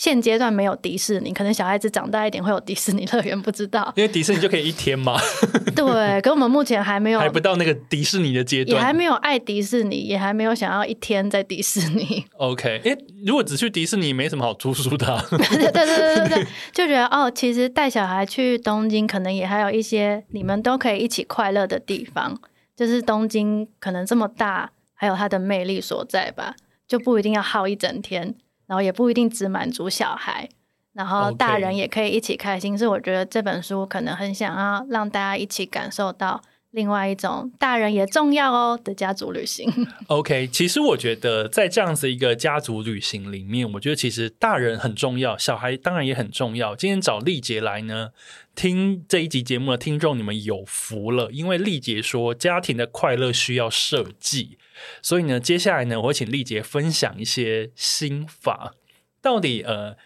[0.00, 3.92] 现阶段没有迪士尼，可能小孩子长大一点会有迪士尼乐园，不知道。
[3.94, 5.20] 因为迪士尼就可以一天嘛。
[5.76, 12.24] 对，可我们目前还没有， 还不到那个迪士尼的阶段，也还没有爱迪士尼，也还没有想要一天在迪士尼。
[12.38, 12.96] OK，哎，
[13.26, 15.22] 如果只去迪士尼，没什么好住宿的啊。
[15.28, 22.40] 对对对对对， 就觉得哦，其实带小孩去东京，可能也还有一些你们都可以一起快乐的地方。
[22.74, 26.54] 就是东京可能这么大，还有它的魅力所在吧，
[26.88, 28.34] 就不一定要耗一整天。
[28.70, 30.48] 然后也不一定只满足小孩，
[30.92, 32.78] 然后大人也可以一起开心。
[32.78, 36.40] 以我觉得这本书可能很想要让大家一起感受到
[36.70, 39.68] 另外一种大人也重要哦的家族旅行。
[40.06, 46.76] OK，其实我觉得在这样子一个家族旅行里面，我觉得其实大人很重要，小孩当然也很重要。
[46.76, 48.10] 今天找丽杰来呢，
[48.54, 54.58] 听这一集节目的听众，你们有福了，因为丽姐说家庭的快乐需要设计。
[55.02, 58.74] 所以呢，接下来呢，我会请丽姐分享一些心法。
[59.22, 59.96] 到底呃，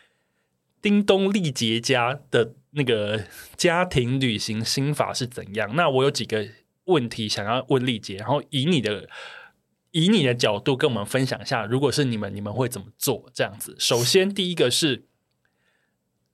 [0.83, 3.25] 叮咚丽姐家的那个
[3.57, 5.77] 家庭旅行心法是怎样？
[5.77, 6.49] 那我有几个
[6.85, 9.09] 问题想要问丽姐，然后以你的
[9.93, 13.31] 以你的角度跟我们分享一下，如果是你们，你们会怎么做？
[13.33, 15.05] 这样子，首先第一个是，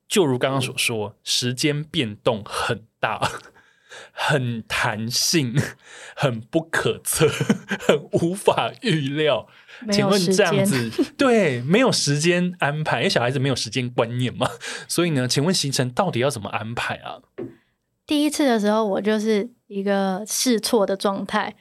[0.09, 3.31] 就如刚刚所说，时间变动很大。
[4.13, 5.55] 很弹性，
[6.17, 7.29] 很不可测，
[7.87, 9.47] 很无法预料。
[9.91, 14.49] 请问这样子， 对，没有时间安排，因为小孩子没有时间观念嘛。
[14.87, 17.21] 所以呢，请问行程到底要怎么安排啊？
[18.07, 21.55] 第一次的时候，我就是一个试错的状态，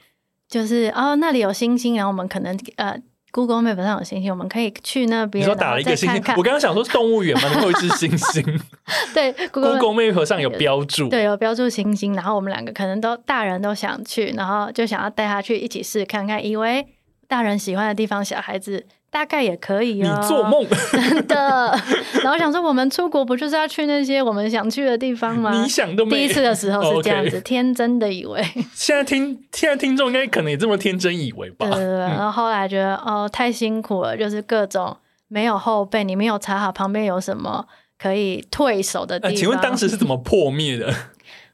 [0.48, 3.00] 就是哦，那里有星星，然后我们可能呃。
[3.32, 5.42] Google Map 上有星星，我们可以去那边。
[5.42, 8.42] 你说打了一个星星，看看我刚刚想说是动物园吗，你会一只星星。
[9.14, 12.14] 对，Google, Google Map 上有标注，对，有标注星星。
[12.14, 16.86] 然后我们两个可能都大人都想去，然后就想要带他去一起试看看，以为
[17.28, 18.86] 大人喜欢的地方，小孩子。
[19.10, 20.16] 大概也可以哦。
[20.20, 21.76] 你做梦，真 的。
[22.22, 25.50] 然后想说，我们出国不就是要去那些我们想去的地方吗？
[25.60, 26.16] 你想都没。
[26.16, 27.42] 第一次的时候是这样子，okay.
[27.42, 28.40] 天真的以为。
[28.72, 31.66] 现在听，现在听众应该可能也这么天真以为吧？
[31.66, 31.98] 对对对。
[31.98, 34.96] 然后后来觉得哦，太辛苦了，就是各种
[35.26, 37.66] 没有后备，你没有查好旁边有什么
[37.98, 39.32] 可以退守的地方。
[39.32, 40.94] 呃、请问当时是怎么破灭的？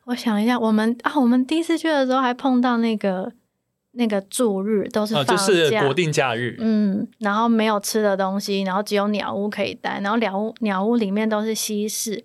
[0.05, 3.33] 我想一下，我们啊，我们第一次去的时候还碰到那个。
[3.97, 6.57] 那个住日都是放假，哦，就是国定假日。
[6.59, 12.24] 嗯，然后没有吃的东西，然后只有鸟屋可以待，然后鸟屋鸟屋里面都是西式，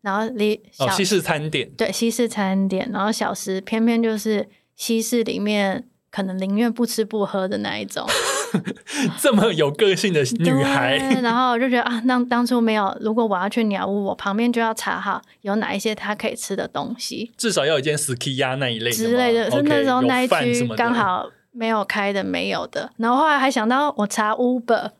[0.00, 8.06] 然后离哦西式餐点，对西式餐点，然后小食偏偏就是西式里面可能宁愿不吃不喝的那一种。
[9.20, 19.50] 这么有个性的女孩，然后我就觉得啊，那当初没有，如果我要去鸟屋，我旁边就要查好有哪一些她可以吃的东西，至少要有一间 ski 那一类之类的。
[19.50, 22.90] 是、那时候那一区刚好没有开的，没有的。
[22.96, 24.90] 然后后来还想到我查 Uber，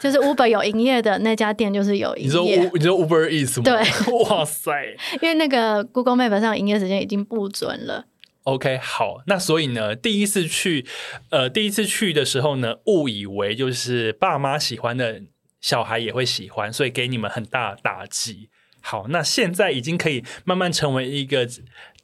[0.00, 2.28] 就是 Uber 有营业的那家店就是有营业。
[2.28, 3.62] 你说你说 Uber Eats 吗？
[3.64, 3.76] 对，
[4.24, 4.70] 哇塞，
[5.20, 8.04] 因为那个 Google Map 上营业时间已经不准了。
[8.46, 10.86] OK，好，那所以呢，第一次去，
[11.30, 15.20] 呃，第一次去的时候呢，误以为就是爸妈喜欢的
[15.60, 18.48] 小孩也会喜欢，所以给你们很大打击。
[18.80, 21.48] 好，那现在已经可以慢慢成为一个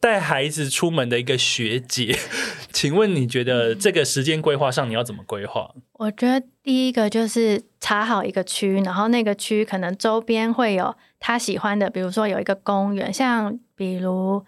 [0.01, 2.19] 带孩子出门的一个学姐，
[2.75, 5.73] 请问你觉得这个时间规划上你要怎么规划？
[5.93, 14.45] 我觉得第一个就是查好一个区，然后那个区可能周边会有他喜欢的，比如说有一个公园，像比如。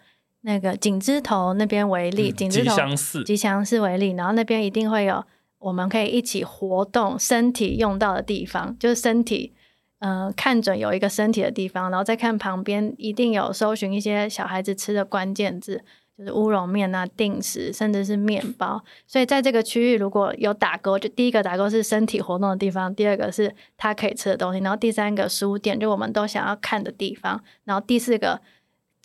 [0.47, 5.25] 那个井之头那边为例，井之头吉祥寺吉祥寺为例，然后那边一定会有
[5.59, 9.55] 我们可以一起活动、身体用到的地方，就是身体，
[10.01, 15.83] 呃，看准有一个身体的地方，然后再看旁边一定有搜寻一些小孩子吃的关键字，
[16.19, 18.85] 就是乌龙面啊、定时，甚至是面包。
[19.07, 28.43] 所以在这个区域如果有打勾，就第一个打勾是身体活动的地方，第二个是他可以吃的东西，然后第三个书店就我们都想要看的地方，然后第四个。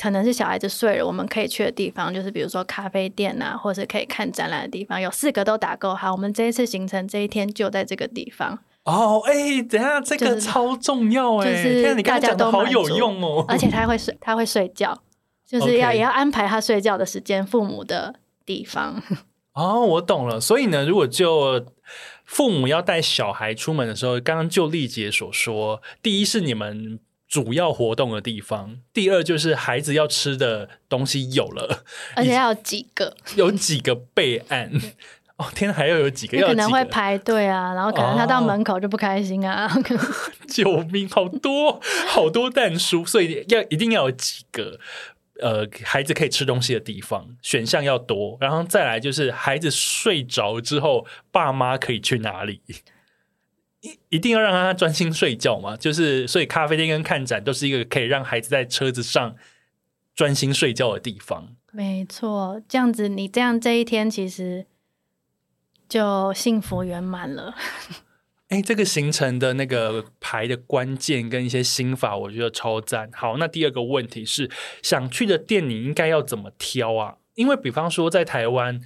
[0.01, 5.93] 可能是小孩子睡了，我们可以去的地方就是比如说咖啡店啊，或者是可以看展览的地方，有四个都打勾。
[5.93, 8.57] 好，我们这一次行程这一天就在这个地方。
[8.85, 13.43] 哦，哎、欸，等下这个超重要哎、欸，就是大家都好有用哦。
[13.49, 14.97] 而且他会睡，他会睡觉，
[15.45, 19.03] 就是要.也要安排他睡觉的时间，父母的地方。
[19.53, 20.39] 哦，我懂了。
[20.39, 21.65] 所以呢，如果就
[22.23, 26.99] 父母要带小孩出门的时候，刚刚就丽姐所说，第一是你们。
[27.29, 34.71] 主要活动的地方，第二就是孩子要吃的东西有了，而且要有几个，有几个备案。
[35.37, 39.71] 哦，天，还要有几个，要可能会排队啊，然后可能他到门口就不开心啊。
[39.73, 39.83] 哦、
[40.49, 44.77] 救命，好多好多蛋书，所以要一定要有几个
[45.39, 52.61] 呃孩子可以吃东西的地方，选项要多，然后再来就是孩子睡着之后，爸妈可以去哪里？
[53.81, 59.35] 一一定要让他专心睡觉嘛，就是所以咖啡店跟看展都是一个可以让孩子在车子上
[60.13, 61.55] 专心睡觉的地方。
[61.71, 64.65] 没错，这样子你这样这一天其实
[65.87, 67.55] 就幸福圆满了。
[68.49, 73.09] 哎，这个行程的那个排的关键跟一些心法，我觉得超赞。
[73.13, 74.49] 好，那第二个问题是，
[74.83, 77.17] 想去的店你应该要怎么挑啊？
[77.35, 78.81] 因为比方说在台湾。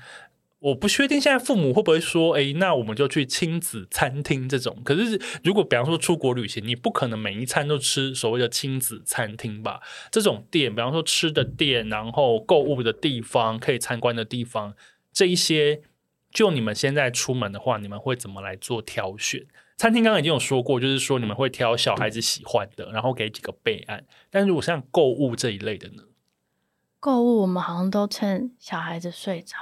[0.63, 4.77] 我不确定现在父母会不会说，哎，那我们就去亲子餐厅这种。
[4.85, 9.81] 可是如果比方说出国旅行，你不可能每一餐都吃所谓的亲子餐厅吧？
[10.09, 14.73] 这种店，比方说吃的店，然后购物的地方，可以参观的地方，
[15.11, 15.81] 这一些，
[16.31, 19.45] 就你们现在出门的话，你们会怎么来做挑选？
[19.75, 24.05] 餐厅刚刚已经有说过，就是说你们会挑小孩子喜欢的，然后给几个备案。
[24.29, 26.03] 但如果像购物这一类的呢？
[27.01, 29.57] 购物我们好像都趁小孩子睡着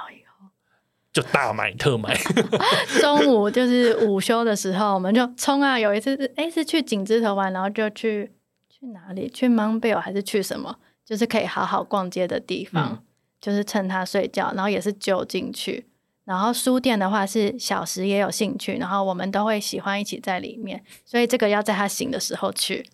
[1.12, 2.16] 就大买特买，
[3.00, 5.78] 中午就是午休的时候，我们就冲啊！
[5.78, 8.32] 有一次是哎，是去景芝头玩，然后就去
[8.70, 9.28] 去哪里？
[9.28, 10.78] 去 Montbell 还是去什么？
[11.04, 12.92] 就是可以好好逛街的地方。
[12.92, 12.98] 嗯、
[13.40, 15.86] 就是趁他睡觉，然后也是就进去。
[16.24, 22.86] 然后书店的话是小时也有兴趣，然后我们都会喜欢一起在里面，所以这个要在他醒的时候去。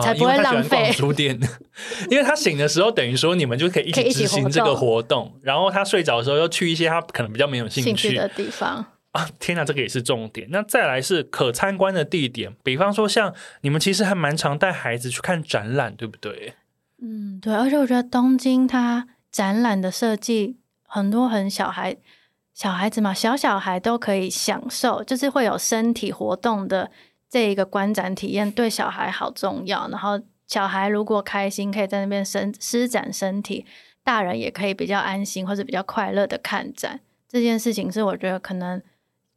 [0.00, 1.38] 才不会浪费书店，
[2.10, 9.28] 因为他醒的时候，等于说你们就可以一起执行这个活动，然后他睡着的时候又去一些他可能比较没有兴趣，兴趣的地方啊！
[9.38, 10.48] 天哪，这个也是重点。
[10.50, 13.32] 那再来是可参观的地点，比方说像
[13.62, 16.54] 你们其实还蛮常带孩子去看展览，对不对？
[17.00, 17.54] 嗯，对。
[17.54, 20.56] 而且我觉得东京它展览的设计
[20.86, 21.96] 很多，很小孩
[22.52, 26.90] 小孩子嘛，小小孩都可以享受，就是会有身体活动的。
[27.28, 33.66] 这一个观展体验对小孩好重要，然后小孩如果开心，可以在那边伸施展身体，
[34.04, 37.00] 大人也可以比较安心或者比较快乐的看展。
[37.28, 38.80] 这件事情是我觉得可能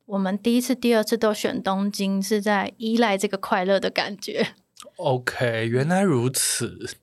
[0.06, 4.50] 我们第一次、第二次都选东京，是在依赖这个快乐的感觉。
[4.98, 6.98] OK，原来如此。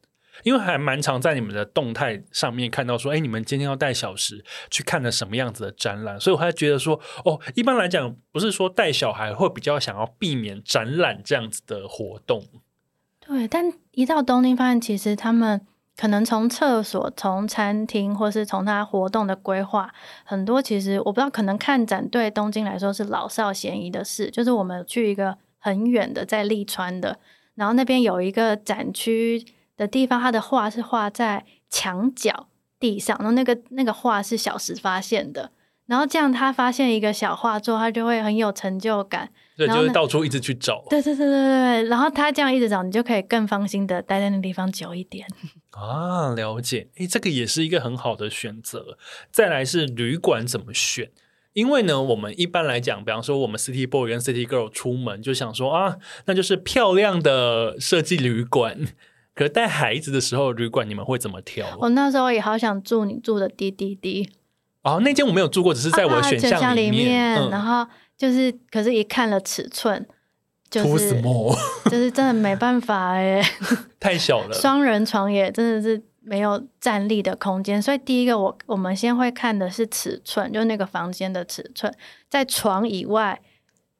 [0.47, 12.45] 因为还蛮常在你们的动态上面看到说，哎，你们今天要带小时去看了什么样子的展览，所以我还觉得说，哦，一般来讲不是说带小孩会比较想要避免展览这样子的活动。
[13.19, 15.67] 对，但一到东京发现，其实他们
[15.97, 19.93] 可能从厕所、从餐厅，或是从他活动的规划，
[20.23, 24.31] 很多其实我不知道，可能看展对东京来说是老少咸宜的事。
[24.31, 27.19] 就是我们去一个很远的，在立川的，
[27.57, 29.45] 然后那边有一个展区。
[29.77, 32.49] 的地方，他的画是画在墙角
[32.79, 35.51] 地上，然后那个那个画是小时发现的，
[35.87, 45.27] 然后这样他发现一个小画作，他就会很有成就感，对，就是到处一直去找，对对对对对，然后他这样一直找，你就可以更放心的待在那地方久一点
[45.73, 48.97] 啊，了解，诶，这个也是一个很好的选择。
[49.31, 51.11] 再来是旅馆怎么选？
[51.53, 55.97] 因为呢，我们一般来讲，比方说我们 City Boy 跟 City Girl 出门就想说啊，
[56.27, 58.79] 那就是漂亮的设计旅馆。
[59.37, 61.65] 可是带孩子的时候，旅馆你们会怎么挑？
[61.79, 64.29] 我那时候也好想住你住的滴滴滴
[64.83, 67.15] 哦，那间我没有住过，只是在我的选项里面。
[67.15, 70.07] 啊啊、里面嗯、然后就是，可是一看了尺寸，
[70.71, 71.21] 就是
[71.85, 73.43] 就是真的没办法哎，
[74.01, 74.55] 太小了。
[74.55, 81.93] 双人床也真的是没有站立的空间，所以第一个我我们先会看的是尺寸，就那个房间的尺寸，
[82.31, 83.39] 在床以外，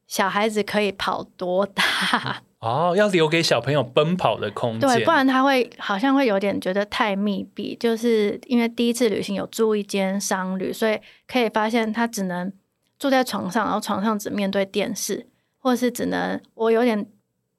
[0.07, 2.43] 小孩子可以跑多大？
[2.59, 7.77] 哦，要留给小朋友奔跑的空间，对，不然他会好像会有点觉得太密闭。
[7.79, 10.99] 就是因为第一次旅行有住一间商旅，所以
[11.29, 12.51] 可以发现他只能
[12.99, 15.27] 坐在床上，然后床上只面对电视，
[15.59, 17.07] 或是只能我有点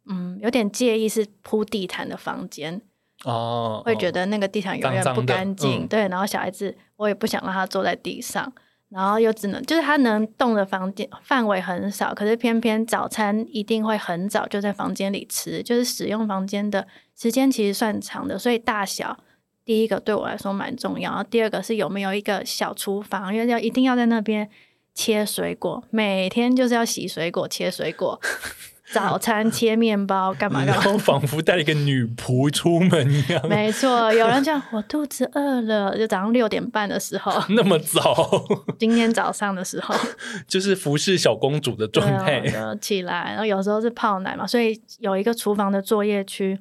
[0.08, 2.82] 嗯有点介意是铺地毯的房间
[3.24, 5.88] 哦，会觉得那个地毯永远不干净。
[5.88, 8.52] 对，然后小孩子我也不想让他坐在地上。
[8.90, 19.18] 然后又只能，就是他能动的房间范围很少，可是偏偏早餐一定会很早就在房间里吃，就是使用房间的时间其实算长的，所以大小
[19.66, 24.50] 第一个对我来说蛮重要，然后第二个是有没有一个小厨房，因为要一定要在那边
[24.94, 28.20] 切水果，每天就是要洗水果、切水果。
[28.94, 30.74] 早餐切面包干嘛干嘛？
[30.80, 33.48] 然后仿佛带了一个女仆出门一样。
[33.50, 37.44] 没错，有人讲我肚子饿了，就早上六点半的时候。
[37.50, 38.46] 那么早？
[38.80, 39.94] 今天早上的时候，
[40.48, 42.42] 就是服侍小公主的状态。
[42.80, 46.58] 起来，然后有时候是泡奶嘛，所以有一个厨房的作业区，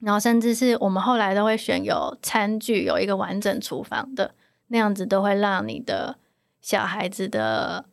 [0.00, 4.32] 然后甚至是我们后来都会选有餐具、有一个完整厨房的
[4.66, 6.16] 那样子，都会让你的
[6.60, 7.86] 小孩子的。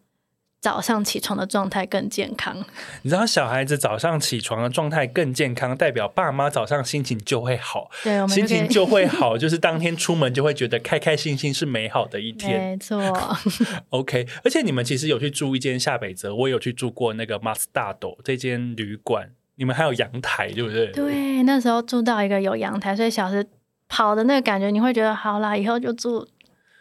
[0.62, 2.58] 早上起床的状态更健康。
[3.03, 7.91] 你知道，小孩子早上起床的状态更健康，代表爸妈早上心情就会好。
[8.03, 12.60] 对，我们心情就会好，就是当天出门就会觉得开开心心，是美好的一天。
[12.60, 12.99] 没错。
[13.89, 20.88] OK，而且你们其实有去住一间下北泽，我有去住过那个马斯大斗这间旅馆，你们还有阳台，对不对？
[20.88, 23.47] 对，那时候住到一个有阳台，所以小时
[23.88, 26.28] 跑的那个感觉，你会觉得好啦，以后就住。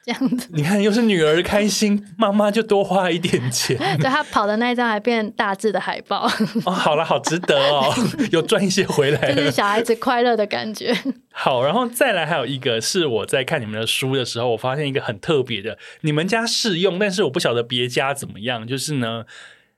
[0.05, 3.77] 这样子，你看，又是女儿开心，妈妈就多花一点钱。
[3.99, 6.29] 对，他跑的那一张还变大字的海报。
[6.67, 7.93] 哦，好了，好值得哦，
[8.31, 10.95] 有赚一些回来，就是小孩子快乐的感觉。
[11.33, 19.25] 好，然后再来还有一个是我在看你们的书的时候，我发现一个很特别的，你们家适用，但是我不晓得别家怎么样，就是呢。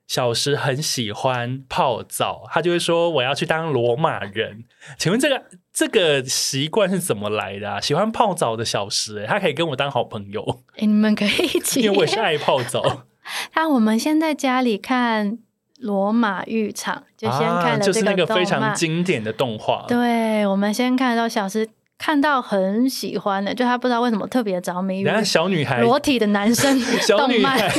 [0.09, 4.63] 小时很喜欢泡澡，他就会说我要去当罗马人。
[4.97, 5.43] 请问这个
[5.77, 7.79] 这个习惯是怎么来的啊？
[7.79, 10.43] 喜欢泡澡的小石，欸，他可以跟我当好朋友。
[10.79, 13.05] 欸，你们可以一起，因为我也是爱泡澡。
[13.55, 15.37] 那我们先在家里看
[15.81, 19.85] 罗马浴场，就先看了这个，啊，就是那个非常经典的动画。
[19.87, 21.69] 对，我们先看到小时。
[21.99, 25.01] 看到很喜欢的，就他不知道为什么特别着迷。
[25.01, 27.73] 然后小女孩裸体的男生， 小女孩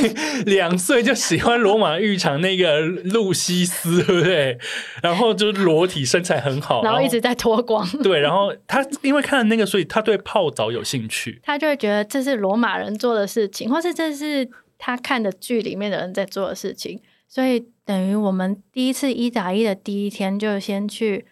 [0.44, 4.58] 两岁就喜欢罗马浴场那个露西斯， 对不对？
[5.02, 7.88] 然后就是裸体，身材很好，然后一直在脱光。
[8.02, 11.40] 对，然后他因为看了那个，所以他对泡澡有兴趣。
[11.44, 14.48] 他就会觉得这是罗马人做的事情，或是这是
[14.78, 17.00] 他看的剧里面的人在做的事情。
[17.28, 21.26] 所以等于我们第一次一打一的第一天，就先去。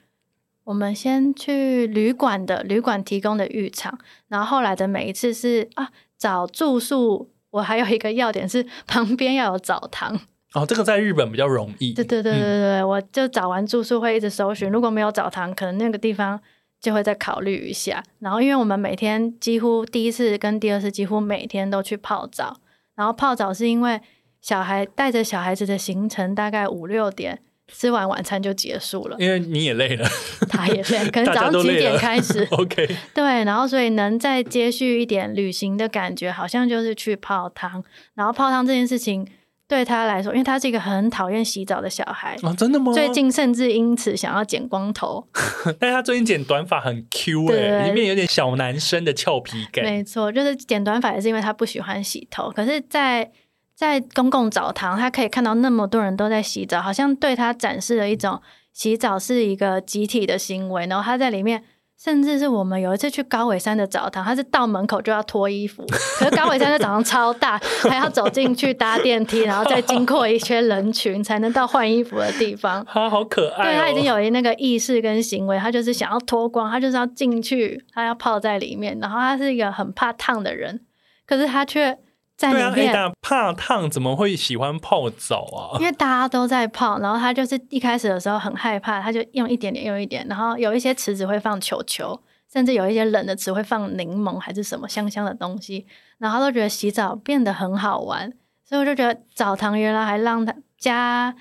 [0.67, 3.97] 我们先去旅馆的旅馆提供的浴场，
[4.27, 5.89] 然后后来的每一次是啊
[6.19, 10.19] 找住宿，我还有一个要点是旁边要有澡堂
[10.55, 11.93] 哦，这个在日本比较容易。
[11.93, 16.41] 对对对对对，嗯、我就找完住宿会一直搜寻，如果没有澡堂，可能那个地方
[16.81, 18.03] 就会再考虑一下。
[18.19, 22.57] 然后因为我们每天几乎第一次跟第二次几乎每天都去泡澡，
[22.97, 24.01] 然后泡澡是因为
[24.41, 27.41] 小孩带着小孩子的行程大概五六点。
[27.73, 30.09] 吃完晚餐就结束了，因为你也累了，
[30.49, 32.47] 他也累，可能早上几点开始？
[32.53, 37.83] OK，对，然后所以能再接续一点旅行的感觉，好像就是去泡汤。
[38.15, 39.27] 然后泡汤这件事情
[39.69, 42.93] 对他来说，因为他是一个很讨厌洗澡的小孩啊，真的吗？
[42.93, 45.27] 最近甚至因此想要剪光头，
[45.81, 49.85] 但是他最近剪短发很 Q 哎、欸，里面有点小男生的俏皮感。
[49.85, 53.29] 没错，就是剪短发也是因为他不喜欢洗头，可是，在
[53.77, 58.41] 在公共澡堂，他可以看到那么多人都在洗澡，好像对他展示了一种
[58.73, 60.87] 洗澡是一个集体的行为。
[60.87, 61.63] 然后他在里面，
[61.99, 65.85] 甚至是我们有一次去高尾山的澡堂，他是到门口就要脱衣服，
[66.19, 72.83] 可是高尾山的澡堂超大，还要走进去搭电梯，然后再经过一圈人群才能到换衣服的地方。
[72.91, 78.99] 他好可爱哦，对，他已经有一那个意识跟行为，他就是想要脱光，他就是要进去，他要泡在里面。
[79.03, 80.81] 然后他是一个很怕烫的人，
[81.27, 81.99] 可是他却。
[82.37, 85.79] 在里面对啊，怕烫，怎么会喜欢泡澡啊？
[85.81, 92.21] 因为大家都在泡，然后他就是一开始的时候很害怕，他就用一点点，用一点，然后有一些池子会放球球，
[92.53, 95.87] 甚至有一些冷的池会放柠檬还是什么香香的东西，
[96.19, 98.31] 然后他都觉得洗澡变得很好玩，
[98.65, 101.35] 所以我就觉得澡堂原来还让他加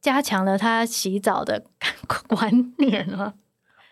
[0.00, 1.62] 加强了他洗澡的
[2.26, 3.34] 观念啊。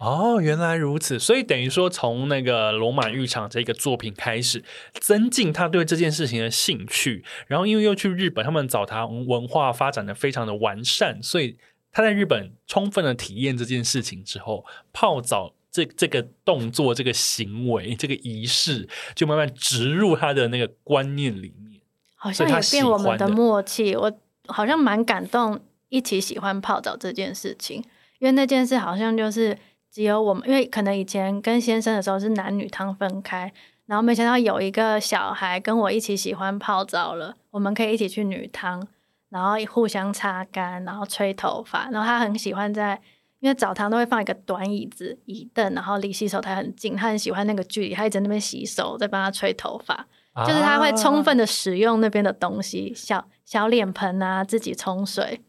[0.01, 7.22] 哦，原来如此，所以等于说，从那个罗马浴场这个作品开始，增进他对这件事情的兴趣。
[7.46, 11.59] 然后，因为又去日本，他们澡堂文化发展的非常的完善，所以
[11.92, 21.82] 他在日本充分的体验这件事情之后，泡澡这这个动作、这个行为、这个仪式，就慢慢植入他的那个观念里面。
[22.14, 24.11] 好像也变我们的默契，我
[24.46, 27.84] 好像蛮感动，一起喜欢泡澡这件事情，
[28.18, 29.59] 因为那件事好像就是。
[29.93, 33.53] 只有我们，因为可能以前跟先生的时候是男女汤分开，
[33.86, 38.86] 然后没想到有一个小孩跟我一起喜欢泡澡了，我们可以一起去女汤，
[39.30, 43.01] 然后互相擦干，然后吹头发，然后他很喜欢在，
[43.41, 55.41] 因为澡堂都会放一个短椅子、椅凳，然后离洗手台很近，他很喜欢那个距离，他一直在那边洗手，在帮他吹头发，啊、就是他会充分的使用那边的东西，小小脸盆啊，自己冲水。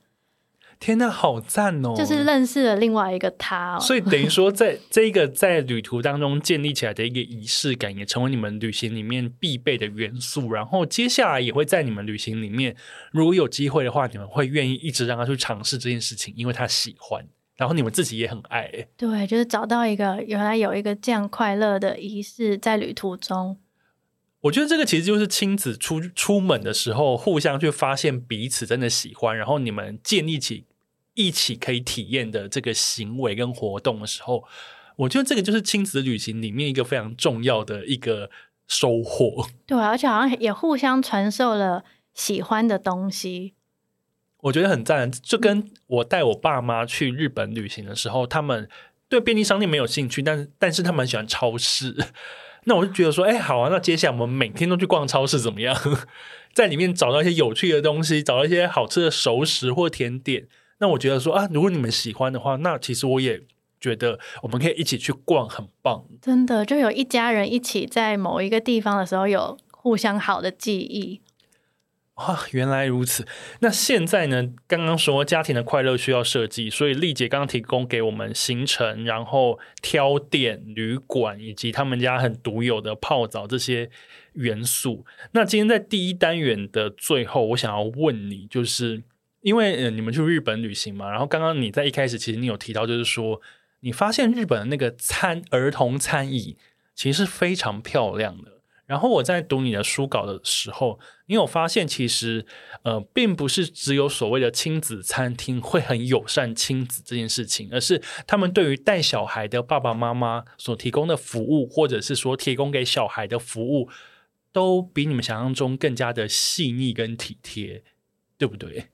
[0.81, 1.93] 天呐，好赞哦！
[1.95, 10.51] 就是认识了另外一个他，哦，所以等于说，在这一个在旅途当中建立起来的一个仪式感，也成为你们旅行里面必备的元素。
[10.51, 12.75] 然后接下来也会在你们旅行里面，
[13.11, 17.23] 如果有机会的话，你们会愿意一直让他去尝试这件事情，因为他喜欢，
[17.57, 18.87] 然后你们自己也很爱。
[18.97, 23.59] 对，就是找到一个原来有一个这样快乐的仪式在旅途中。
[24.41, 30.65] 我觉得这个其实就是亲子出出门的时候，互相去发现彼此真的喜欢，然后你们建立起。
[31.13, 34.43] 一起可以体验的这个行为跟活动的时候，
[34.95, 38.29] 我觉得这个就是亲子旅行里面一个非常重要的一个
[38.67, 39.47] 收获。
[39.65, 41.83] 对，而且好像也互相传授了
[42.13, 43.53] 喜欢的东西。
[44.43, 48.67] 我觉得很赞，就跟我带我爸妈去日本旅行的时候，他们
[49.07, 51.95] 对便利商店没有兴趣，但但是他们喜欢超市。
[52.65, 55.75] 那我就觉得说，哎，好啊，那接下来我们每天都去逛超市怎么样？
[56.53, 60.47] 在里面找到一些有趣的东西，找到一些好吃的熟食或甜点。
[60.81, 63.41] 那我觉得说啊，如果你们喜欢的话，那其实我也
[63.79, 66.03] 觉得我们可以一起去逛，很棒。
[66.21, 71.21] 真的，就有一家人一起在某一个地方的时候，有互相好的记忆。
[72.15, 73.25] 啊，原来如此。
[73.61, 74.49] 那现在呢？
[74.67, 83.89] 刚刚说家庭的快乐需要设计，所以丽姐刚刚提供给我们行程，然后挑店、旅馆以及他们家很独有的泡澡这些
[84.33, 85.05] 元素。
[85.31, 89.01] 那今天在第一单元的最后，我想要问你，就是
[89.41, 93.41] 因为你们去日本旅行嘛，然后刚刚你在一开始其实你有提到，就是说
[93.81, 96.57] 你发现日本的那个餐儿童餐椅
[96.95, 98.61] 其实是非常漂亮的。
[98.85, 102.45] 然后我在读你的书稿的时候，你有发现其实
[102.83, 113.89] 呃，并不是只有所谓的亲子餐厅会很友善亲子这件事情，而是他们对于带小孩的爸爸妈妈所提供的服务，或者是说提供给小孩的服务，
[114.51, 117.83] 都比你们想象中更加的细腻跟体贴，
[118.37, 118.90] 对不对？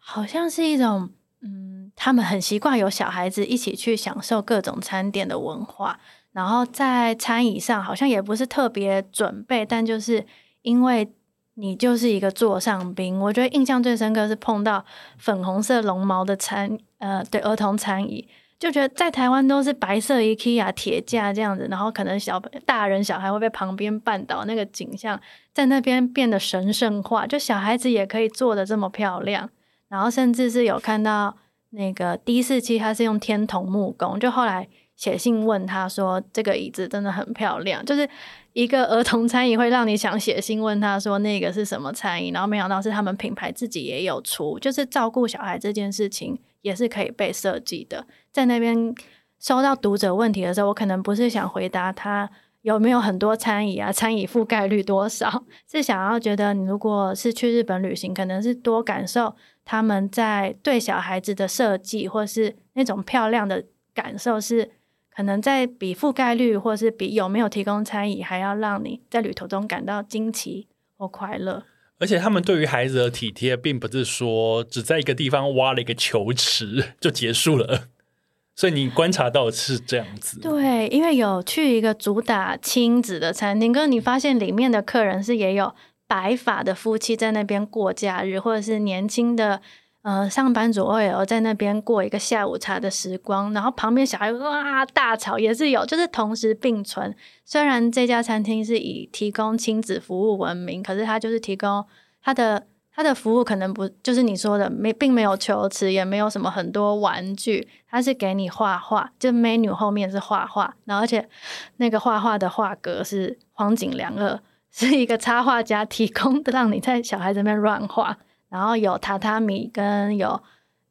[0.00, 1.10] 好像是一种
[1.42, 6.00] 嗯，他们很习惯有小孩子一起去享受各种餐点的文化。
[6.32, 10.24] 然后在餐椅上好像也不是特别准备，但就是
[10.62, 11.12] 因为
[11.54, 14.84] 你就是一个座上宾，我觉得印象最深刻是碰到
[15.18, 18.28] 粉红色绒毛的餐，呃，对，儿童餐椅，
[18.60, 25.20] 就觉得在台湾都是白色 IKEA 铁架这样子，然后可能小大人小孩会被旁边绊倒，那个景象
[25.52, 29.50] 在那边变得神圣化，就小孩子也可以坐得这么漂亮，
[29.90, 31.36] 然后甚至是有看到
[31.70, 34.66] 那个 D47，它是用天童木工，就后来。
[34.96, 38.06] 写信问他说：“这个椅子真的很漂亮，就是
[38.52, 42.28] 一个儿童餐椅，会让你想写信问他说那个是什么餐椅。
[42.32, 48.06] 然后没想到是他们品牌自己也有出，就是照顾小孩这件事情也是可以被设计的。
[48.30, 48.94] 在那边
[49.38, 52.28] 收到读者问题的时候，我可能不是想回答他
[52.60, 59.34] 有没有很多餐椅啊，餐椅覆盖率多少，是想要觉得你如果是去日本旅行，可能是多感受
[59.70, 63.64] 他们在对小孩子的设计，或是那种漂亮的
[63.94, 64.72] 感受是。”
[65.12, 70.66] 可能在比覆盖率，或是比有没有提供餐椅，还要让你在旅途中感到惊奇
[70.96, 71.64] 或快乐。
[71.98, 77.88] 而且他们对于孩子的体贴，并不是说只在一个地方挖了一个球池就结束了。
[78.54, 80.40] 所以你观察到是这样子。
[80.40, 85.74] 对，因为有去一个主打亲子的餐厅，可是你发现里面的客人是也有
[86.10, 89.60] 白发的夫妻在那边过假日，或者是年轻的。
[90.02, 97.14] 呃，上班族 OL 在那边过一个下午茶的时光，然后旁边小孩哇大吵也是有，就是同时并存。
[97.44, 101.84] 虽然这家餐厅是以提供亲子服务闻名，可是它就是提供
[102.22, 111.28] 它的它的服务可能不就是你说的没，并没有球池，也没有什么很多玩具，它是给你画画，就 menu 后面是画画，然后而且
[111.76, 114.40] 那个画画的画格是黄景良二，
[114.72, 118.16] 是一个插画家提供的，让你在小孩这边乱画。
[118.48, 120.42] 然后有榻榻米，跟有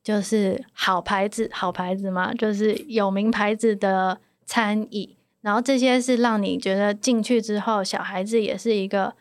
[0.01, 5.17] 就是好牌子，好牌子嘛，就是有名牌子的餐椅。
[5.41, 9.13] 然后这些是让你觉得进去之后，小孩子也是一个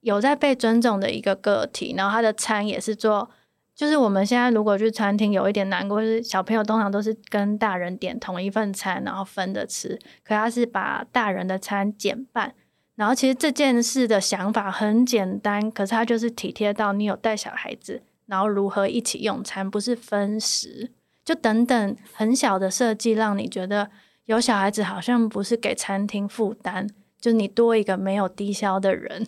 [0.00, 1.94] 有在被尊重的一个个体。
[1.96, 3.30] 然后他的餐也是做，
[3.74, 9.98] 就是我们现在如果去餐厅有一点难过，就是小朋友通常都是跟大人点同一份餐，然后分着吃。
[10.24, 12.54] 可他是把大人的餐减半。
[12.96, 20.92] 然后其实这件事的想法很简单，可是他就是体贴到你有带小孩子，然后如何一起用餐，不是分食，
[21.24, 23.90] 就等等很小的设计，让你觉得
[24.26, 26.88] 有小孩子好像不是给餐厅负担，
[27.20, 29.26] 就你多一个没有低消的人，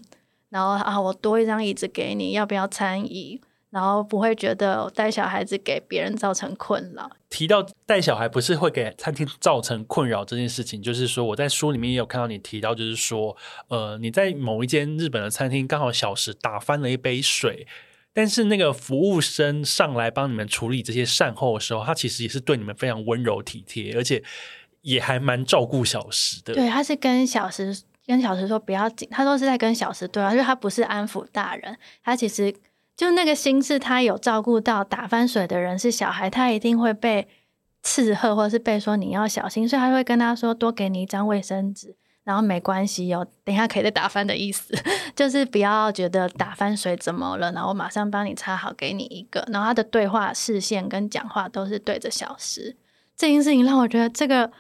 [0.51, 3.41] 然后啊，我多一张椅子给你，要不要餐椅？
[3.71, 7.11] 然后不会觉得带小孩子给别人造成困扰。
[7.29, 13.37] 提到带小孩不是会给餐厅造成困扰这件事情，就是说我在书里面也有看到你提到，就是说，
[13.69, 17.67] 呃，你在某一间日本的餐厅刚好小时打翻了一杯水，
[18.15, 24.23] 但是那个服务生上来帮你们处理这些善后的时候，他其实也是对你们非常温柔体贴，而且
[24.83, 26.55] 也还蛮照顾小时的。
[26.55, 32.55] 对，他是跟小时跟小时说不要紧，他都是在跟小时对话，因为他不是安抚大人，他其实。
[32.97, 37.29] 就那个心是，他有照顾到打翻水的人是小孩，他一定会被
[37.83, 41.95] 斥喝，或者是被说你要小心，所以他会跟他说多给你一张卫生纸，
[42.25, 44.75] 然后没关系有，等一下可以再打翻的意思，
[45.15, 49.47] 就是不要觉得打翻水怎么了，然后马上帮你擦好，给你一个。
[49.53, 52.77] 然后他的对话视线跟讲话都是对着小时，
[53.15, 54.51] 这件事情让我觉得这个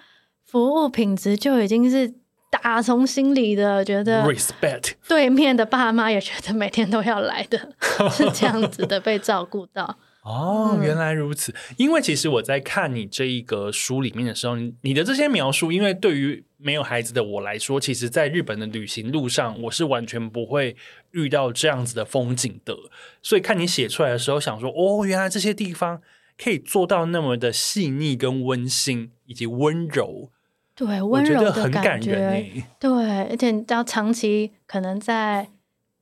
[0.44, 2.14] 服务品质就已经是。
[2.62, 7.58] 打从心里的觉得 respect，对面的爸妈也觉得每天都要来的，
[8.10, 9.96] 是这样子的被照顾到。
[10.22, 11.54] 哦，原来如此。
[11.76, 20.76] 因为其实我在看你这一个书里面的时候，你的这些描述，因为对于没有孩子的我来说，其实在日本的旅行路上，我是完全不会
[21.12, 22.74] 遇到这样子的风景的。
[23.22, 26.02] 所以看你写出来的时候，想说，哦，原来这些地方
[26.36, 30.32] 可以做到那么的细腻、跟温馨以及温柔。
[30.76, 32.64] 对，温柔的很感人欸。
[32.78, 35.48] 对，而且你知道，长期可能在。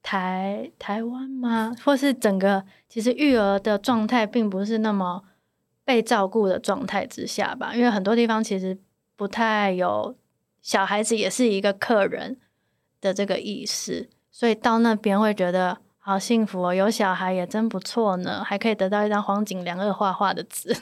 [0.07, 1.75] 台台湾吗？
[1.83, 5.22] 或是整个其实育儿的状态并不是那么
[5.83, 7.75] 被照顾的状态之下吧？
[7.75, 8.77] 因为很多地方其实
[9.16, 10.14] 不太有
[10.61, 12.37] 小孩子也是一个客人
[13.01, 20.77] 的这个意识，所以到那边会觉得好幸福哦，有小孩也真不错呢，还可以得到一张黄景良二画画的纸。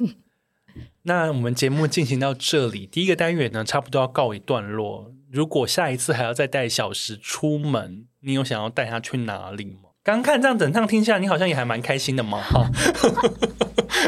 [1.05, 5.11] 那我们节目进行到这里，第一个单元呢，差不多要告一段落。
[5.31, 9.91] 如果下一次还要再带小时出门，你有想要带他去哪里吗？
[10.05, 12.41] 刚看这样整趟听下来，你好像也还蛮开心的嘛。
[12.41, 12.69] 哈，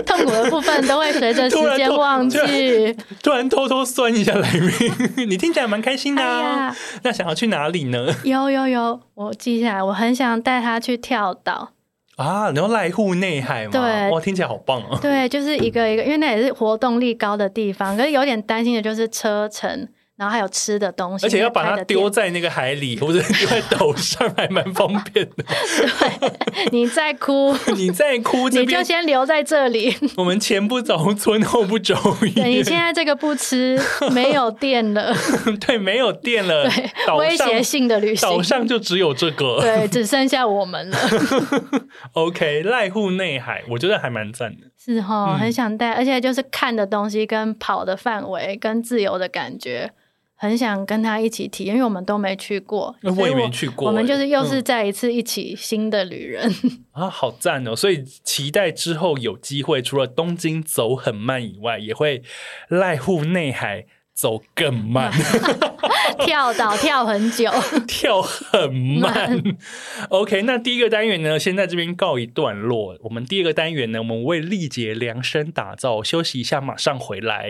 [0.04, 2.38] 痛苦的部分都会随着 时间忘记。
[3.22, 4.92] 突然偷偷酸一下来宾，
[5.28, 6.40] 你听起来蛮开心的啊。
[6.40, 6.76] 哎呀。
[7.04, 8.12] 那想要去哪里呢？
[8.24, 11.73] 有有有，我记下来，我很想带他去跳岛
[12.16, 13.70] 啊，然后濑户内海嘛。
[13.72, 14.98] 对，哇，听起来好棒啊。
[15.00, 19.88] 对，就是一个一个，因为那也是活动力高的地方，可是有点担心的就是车程。
[20.16, 25.42] 然后还有吃的东西，而且要把它丢在那个海里， 或者丢在岛上，还蛮方便的。
[25.42, 29.96] 对，你再哭， 你再哭，你就先留在这里。
[30.16, 32.48] 我们前不着村后不着店。
[32.48, 33.76] 你现在这个不吃，
[34.12, 35.12] 没有电了。
[35.66, 36.70] 对，没有电了。
[36.70, 39.60] 对，威胁性的旅行，岛上就只有这个。
[39.60, 40.98] 对，只剩下我们了。
[42.12, 44.68] OK，濑户内海，我觉得还蛮赞的。
[44.78, 49.90] 是哈、哦，很想带，而且就是看的东西跟跑的范围跟自由的感觉。
[50.36, 53.88] 很想跟他一起体验，因为我们都没去过，我，我也没去过。
[53.88, 57.74] 我们就是又是再一次一起新的旅人、嗯、 啊，好赞哦！
[57.74, 62.22] 所以期待之后有机会，除了东京走很慢以外，也会
[62.68, 65.12] 濑户内海走更慢，
[66.26, 67.50] 跳岛跳很久，
[67.86, 69.30] 跳很慢。
[69.30, 69.56] 慢
[70.10, 72.98] OK，那第一个单元呢，先在这边告一段落。
[73.04, 77.48] 我们第二个单元呢，我们为丽姐量身打造，休息一下，马上回来。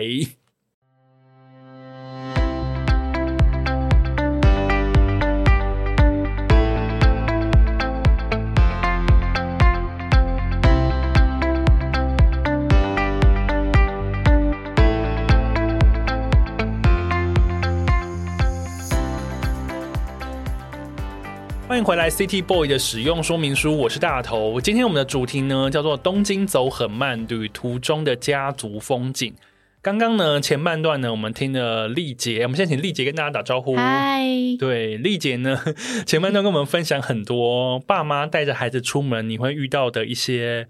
[21.75, 24.61] 欢迎回来，City Boy 的使用说明书，我是大头。
[24.61, 29.29] 今天我们的主题呢，叫做《东京走很慢旅途中的家族风景》。
[29.81, 33.75] 刚刚呢，前半段呢，我们听了丽姐，我们先请丽姐跟大家打招呼。
[33.75, 34.23] 嗨，
[34.57, 35.59] 对，丽姐呢，
[36.07, 40.69] 前半段跟我们分享很多爸妈带着孩子出门，你会遇到的一些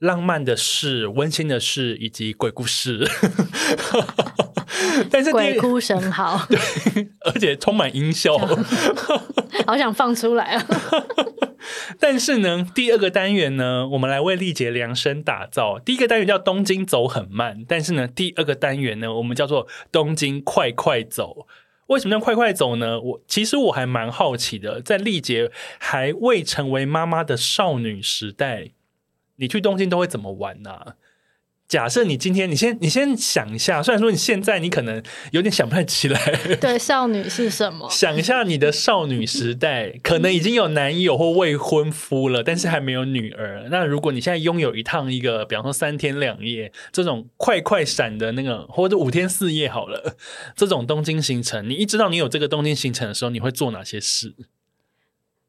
[0.00, 3.04] 浪漫的事、温馨的事以及鬼故事。
[5.10, 6.58] 但是鬼哭神嚎， 对，
[7.20, 8.36] 而且充满音效，
[9.66, 10.66] 好想放出来啊！
[11.98, 15.78] 但是呢，第二个单元呢，我们来为丽姐量身打造。
[15.78, 21.46] 第一个单元叫东京走很慢，但是呢，第二个单元呢，我们叫做东京快快走。
[21.86, 23.00] 为什么叫快快走呢？
[23.00, 28.70] 我其实我还蛮好奇的，在丽姐还未成为妈妈的少女时代，
[29.40, 30.94] 你去东京都会怎么玩呢、啊？
[31.66, 36.20] 假设你今天，你先你先想一下，虽然说你现在你可能有点想不太起来，
[36.60, 37.88] 对，少女是什么？
[37.88, 43.68] 想一下你的少女时代，可能已经有男友或未婚夫了，但是还没有女儿。
[43.70, 50.16] 那如果你现在拥有一趟一个，比方说三天两夜这种快快闪的那个，或者五天四夜好了，
[50.56, 54.34] 这种东京行程，你一知道你有这个东京行程的时候，你会做哪些事？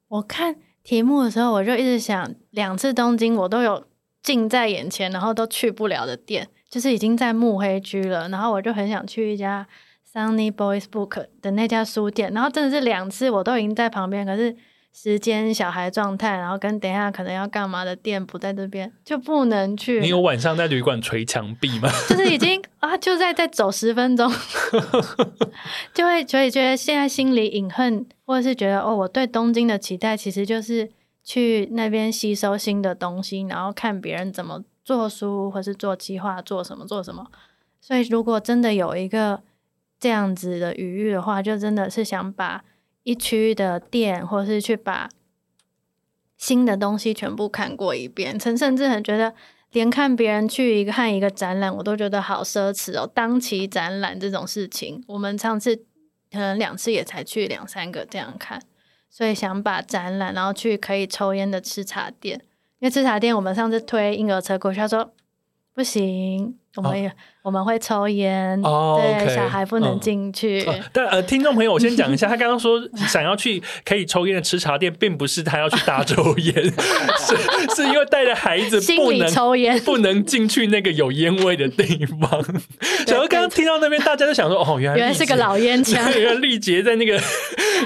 [0.08, 3.84] 我看题目的时候，我就一直想，两次东京我都有。
[4.24, 8.30] 近在眼前，然后都去不了的店，就是已经在目黑区了。
[8.30, 9.68] 然后我就很想去一家
[10.14, 12.32] Sunny Boys Book 的那家书店。
[12.32, 14.56] 然后真的是两次，我都已经在旁边，可是
[14.94, 20.00] 时间、小孩状态，然后跟等一下可能要干嘛的店不在这边，就不能去。
[20.02, 21.90] 你有晚上在旅馆捶墙壁吗？
[22.08, 24.32] 就是已经啊，就在再走十分钟，
[25.96, 30.90] 就会所以觉得现在心里隐恨，或者是觉得哦，我对东京的期待其实就是。
[31.24, 37.28] 去那边吸收新的东西，然后看别人怎么做书，或是做计划，做什么做什么。
[37.80, 39.44] 所以，如果真的有一个
[40.00, 42.64] 这样子的余裕的话，就真的是想把
[43.04, 45.10] 一区的店，或是去把
[46.38, 48.40] 新的东西全部看过一遍。
[48.40, 49.36] 曾甚至很觉得，
[49.74, 53.08] 连看别人去一个看一个展览，我都觉得好奢侈哦。
[53.14, 55.86] 当期展览这种事情，我们上次
[56.32, 58.62] 可能两次也才去两三个这样看，
[59.10, 62.40] 所以想把展览，然后去可以抽烟的吃茶店，
[62.80, 65.14] 因为吃茶店我们上次推婴儿车过去，他说
[65.74, 66.58] 不行。
[66.78, 67.12] 我们也、哦、
[67.44, 70.64] 我们会抽烟，哦、对 okay, 小孩不能进去。
[70.66, 76.54] 嗯、但呃，听众朋友，我先讲一下，他刚刚说想要去可以抽烟的吃茶店，并不是他要去大抽烟，
[77.20, 82.42] 是是因为带着孩子不能抽烟，不能进去那个有烟味的地方。
[83.08, 87.20] 然后刚刚听到那边，大家都想说，哦，原来原来是个老烟枪， 原来丽杰在那个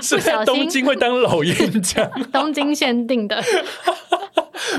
[0.02, 3.44] 是在东京会当老烟枪，东京限定的。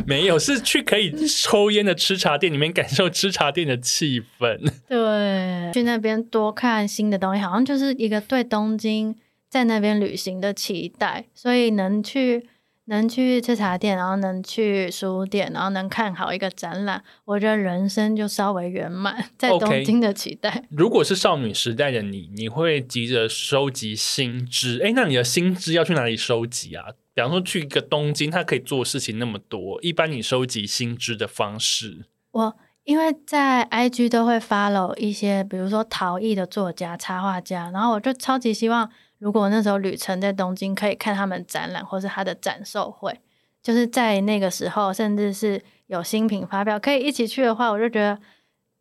[0.04, 3.95] 没有，是去可以抽烟的吃茶店里面感受吃茶店的气
[4.38, 4.58] 氛。
[4.88, 9.14] 对，去那边多看新的东西，好像就是一个对东京
[9.48, 11.24] 在那边旅行的期待。
[11.34, 12.46] 所以能去
[12.86, 19.30] 能去吃茶店，然后能去书店，然后能看好一个展览，我觉得人生就稍微圆满。
[19.36, 20.50] 在东京的期待。
[20.50, 20.64] Okay.
[20.76, 24.80] 如果是少女时代的你，你会急着收集新知。
[24.84, 26.84] 哎，那你的新知要去哪里收集啊？
[27.12, 29.80] 比方说去一个东京，它可以做事情那么多。
[29.80, 32.56] 一般你收集新知的方式，我
[32.86, 43.20] 因为在 IG 都会 follow 一些，比如说陶艺的作家、插画家，然后我就超级希望，如果那时候旅程在东京，可以看他们展览或是他的展售会，
[43.62, 48.18] 就是在那个时候，甚至是有新品发表，可以一起去的话，我就觉得。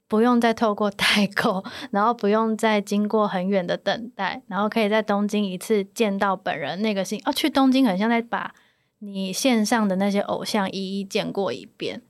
[0.08, 8.54] 不用再透过代购，然后不用再经过很远的等待，然后可以在东京一次见到本人那个心哦，去东京很像在把
[9.00, 12.04] 你线上的那些偶像一一见过一遍。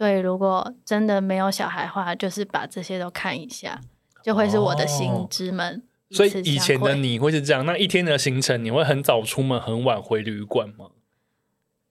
[0.00, 3.78] 所以如果真的没有小孩的话，就是把这些都看一下，
[4.24, 5.74] 就会是我的新知们。
[5.74, 10.86] 哦，所以以前的你会是这样，那一天的行程你会很早出门，很晚回旅馆吗？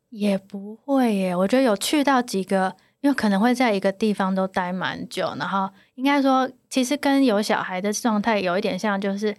[0.10, 2.76] 也不会耶，我觉得有去到几个。
[3.02, 9.34] 因为可能会在一个地方都待蛮久，然后应该说，其实跟有小孩的状态有一点像，就是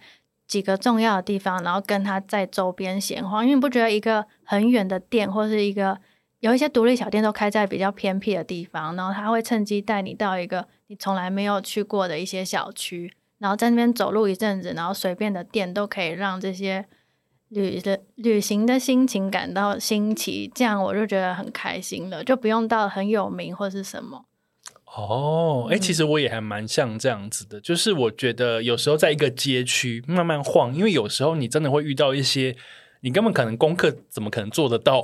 [0.47, 3.43] 几个重要的地方，然后跟他在周边闲晃。
[3.43, 5.95] 因为你不觉得一个很远的店，或是一个
[6.41, 16.85] 有一些独立小店都开在比较偏僻的地方，然后他会趁机带你到一个你从来没有去过的一些小区，然后在那边走路一阵子，然后随便的店都可以让这些。
[17.53, 24.23] 旅的旅行的心情感到新奇，这样我就觉得很开心了，就不用到很有名或是什么。
[24.85, 32.55] 哦，哎、其实我也还蛮像这样子的，就是我觉得有时候在一个街区慢慢晃，因为有时候你真的会遇到一些
[33.01, 35.03] 你根本可能功课怎么可能做得到，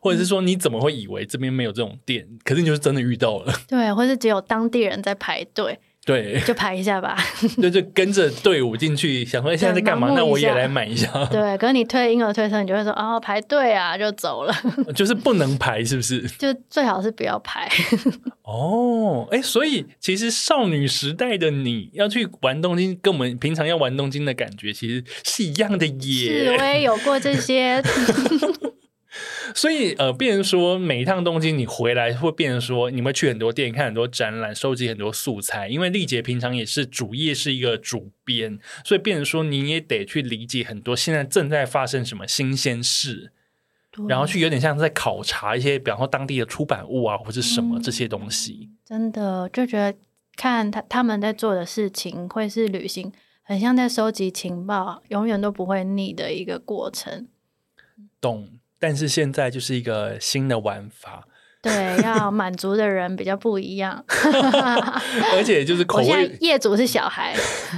[0.00, 3.52] 或者是说你怎么会以为这边没有这种店，可是你就是真的遇到了。
[3.68, 5.78] 对，或是只有当地人在排队。
[6.06, 7.18] 对， 就排一下吧。
[7.60, 10.10] 对，就跟着队伍进去，想说现在在干嘛？
[10.16, 11.06] 那我也来买一下。
[11.26, 14.54] 对，可是你推婴儿推车，你就会说哦，排队啊，就走了。
[14.96, 16.22] 就是不能排，是不是？
[16.38, 17.68] 就最好是不要排。
[18.44, 26.44] 哦，哎，所以其实少女时代的你要去玩东京，跟我们平常要玩东京的感觉其实是一样的耶。
[26.44, 27.82] 是，我也有过这些。
[29.60, 35.66] 所以，呃，变成说每一趟东京你回来会变成说，你会去很多店看很多展览，收集很多素材。
[35.66, 43.32] 因为丽姐平常也是主业是一个主编，所以变成说你也得去理解很多现在正在发生什么新鲜事，
[44.08, 48.68] 然后去有点像在考察一些，比方说当地的出版物啊，或者什么这些东西。
[48.70, 49.98] 嗯，真的就觉得
[50.36, 57.26] 看他他们在做的事情，会是旅行，很像在收集情报，永远都不会腻的一个过程。
[58.20, 58.57] 懂。
[58.78, 61.26] 但是现在就是一个新的玩法，
[61.68, 64.02] 对，要满足的人比较不一样，
[65.34, 66.04] 而且就是口味。
[66.04, 67.34] 我现在业主是小孩，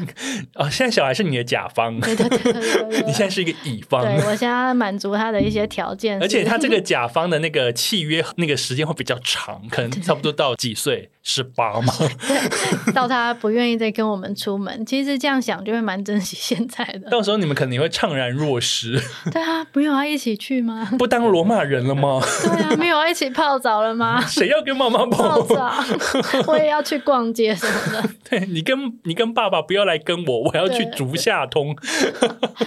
[0.55, 11.11] 哦，现在小孩是你的甲方，对对对对， 你现在是一个乙方，对，我现在满足他的一些条件，而且他这个甲方的那个契约那个时间会比较长，可能差不多到几岁？
[11.23, 11.93] 十八嘛？
[11.99, 17.11] 对，到他不愿意再跟我们出门，其实这样想就会蛮珍惜现在的。
[17.11, 18.99] 到时候你们肯定会怅然若失。
[19.31, 20.89] 对啊，不用要一起去吗？
[20.99, 22.21] 不当罗马人了吗？
[22.43, 24.21] 对啊，没有要一起泡澡了吗？
[24.27, 25.73] 谁要跟妈妈泡澡？
[26.47, 28.11] 我也要去逛街什么的。
[28.29, 31.77] 对，你跟你跟爸爸不要来跟我，我要去竹下通。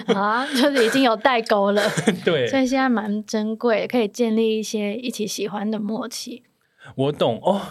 [0.08, 1.82] 啊，就是已经有代沟了。
[2.26, 6.44] 对，所以现在蛮珍贵，可以建立一些一起喜欢的默契。
[6.96, 7.62] 我懂哦。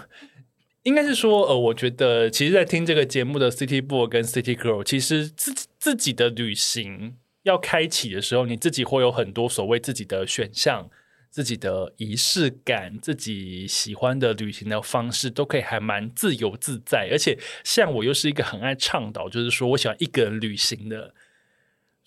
[0.84, 7.14] 应该是说，呃，我觉得其实，在听这个节目的 City Boy 跟 City Girl，其实自己自己的旅行
[7.44, 10.90] 要开启的时候，你自己会有很多所谓自己的选项、
[11.32, 17.08] 自己的仪式感、自己喜欢的旅行的方式，都可以还蛮自由自在。
[17.10, 21.14] 而且，像我又是一个很爱倡导，就是说我喜欢一个人旅行的。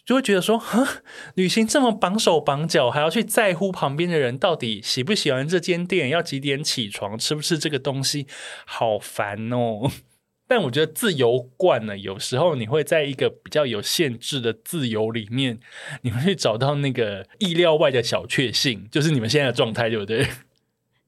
[0.06, 1.02] 就会觉得说，哈，
[1.34, 8.28] 旅行这么绑手绑脚，还要去在乎旁边的人到底喜不喜欢这间店，要几点起床，吃不吃这个东西，
[8.68, 9.90] 好烦哦。
[10.48, 15.60] 但我觉得自由惯了，有时候你会在一个比较有限制的自由里面，
[16.04, 20.28] 你会去找到那个意料外的小确幸，就是你们现在的状态，对不对？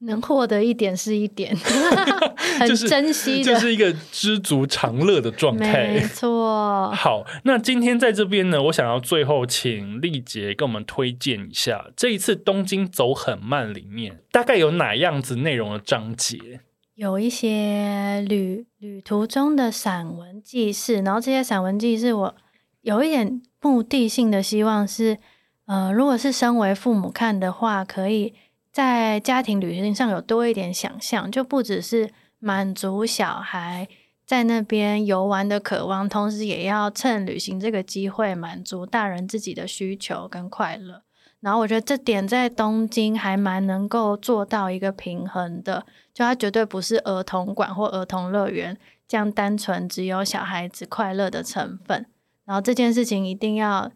[0.00, 1.56] 能获得一点是一点，
[2.60, 5.88] 很珍惜的，就是，就是一个知足常乐的状态。
[5.88, 6.88] 没错。
[6.92, 16.60] 好，那今天在这边呢，我想要最后请丽杰跟我们推荐一下这一次东京走很慢里面大概有哪样子内容的章节？
[16.98, 22.34] 有一些旅旅途中的散文记事，然后这些散文记事我
[22.80, 25.16] 有一点目的性的希望是，
[25.66, 28.34] 呃，如果是身为父母看的话，可以。
[28.72, 33.88] 在家庭旅行上有多一点想象，就不只是满足小孩
[34.26, 41.02] 在那边游玩的渴望，同时也要趁旅行这个机会满足大人自己的需求跟快乐。
[41.40, 48.76] 然后我觉得这点在东京还蛮能够做到一个平衡的，就它绝对不是儿童馆或儿童乐园
[49.06, 52.06] 这样单纯只有小孩子快乐的成分。
[52.44, 53.90] 然后这件事情一定要。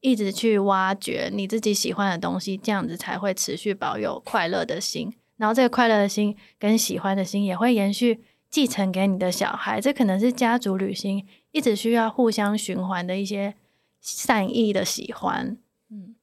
[0.00, 5.12] 一直去挖掘你自己喜欢的东西，这样子才会持续保有快乐的心。
[5.38, 9.80] 然后这个快乐的心跟喜欢的心也会延续继承给你的小孩。
[9.80, 13.56] 这可能是家族旅行一直需要互相循环的一些
[14.00, 15.58] 善意的喜欢。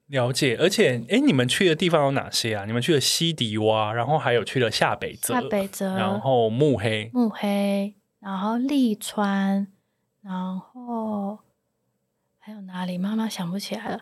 [0.10, 0.58] 嗯，了解。
[0.60, 2.66] 而且，哎，你们去的地方有哪些啊？
[2.66, 9.68] 你们去了西迪洼，然后还有去了下北泽，下北泽，然后慕黑，慕黑，然后利川，
[10.22, 11.40] 然后。
[12.48, 12.96] 还有哪里？
[12.96, 14.02] 妈妈想不起来了。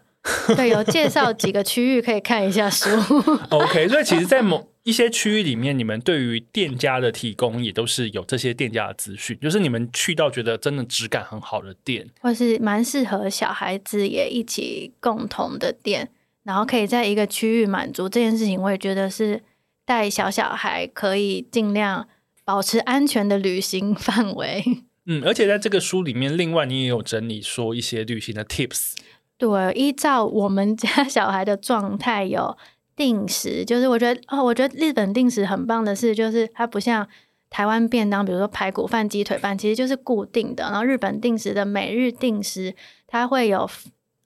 [0.57, 2.89] 对，有介绍几个区域可以看一下书。
[3.51, 16.09] OK，所以其实，在某一些区域里面，你们对于店家的提供也都是有这些店家的资讯，就是你们去到觉得真的质感很好的店，或是蛮适合小孩子也一起共同的店，
[16.43, 19.41] 然后可以在一个区域满足这件事情，我也觉得是
[19.85, 22.07] 带小小孩可以尽量
[22.43, 24.63] 保持安全的旅行范围。
[25.07, 28.95] 嗯，而且在这个书里面，另外你也有整理说一些旅行的 tips。
[29.37, 32.57] 对，依照我们家小孩的状态，有
[32.95, 37.07] 定时，就是我觉得哦，我觉得日本定时很棒的是，就是它不像
[37.49, 40.63] 台湾便当，比如说排骨饭、鸡腿饭，其实就是固定的。
[40.65, 42.75] 然后日本定时的每日定时，
[43.07, 43.69] 它会有。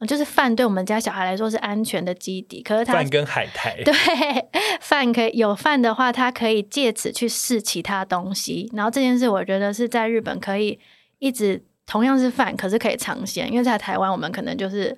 [0.07, 3.91] 就是饭对我们家小孩来说是安全的基底，可是他饭跟海苔对
[4.79, 8.69] 饭可以有饭的话，他可以借此去试其他东西。
[8.75, 10.77] 然后这件事我觉得是在日本可以
[11.17, 14.95] 一直同样是饭，可是可以尝鲜，因为在台湾我们可能就是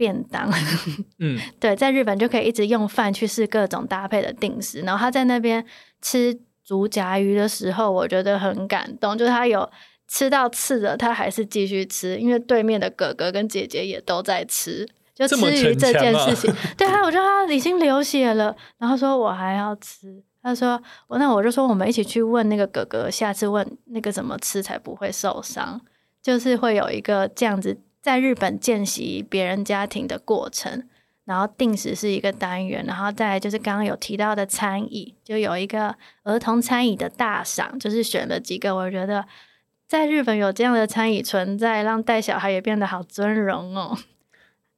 [0.00, 0.50] 便当。
[1.20, 4.80] 嗯，对，在日本就可以一直用饭去试各种搭配的定时。
[4.80, 5.62] 然后他在那边
[6.00, 6.34] 吃
[6.64, 9.70] 竹夹鱼的时候，我觉得很感动，就是他有。
[10.12, 14.84] 吃到刺的，他还是继续吃，因为对面的哥哥跟姐姐也都在吃，
[15.14, 16.52] 就吃鱼这件事情。
[16.76, 20.20] 对啊，我觉得他已经流血了，然后说我还要吃。
[20.42, 25.80] 他说我那我就说我们一起去问那个哥哥，下次问那个怎么吃才不会受伤，
[26.20, 30.88] 就是会有一个这样子在日本见习别人家庭的过程，
[31.24, 35.94] 然后定时是一个单元，然后再来就是刚刚有提到的餐椅，就有一个
[36.24, 39.26] 儿童餐椅的大赏，就是选了几个我觉得。
[39.86, 43.98] 在日本有这样的餐椅存在，让带小孩也变得好尊荣哦。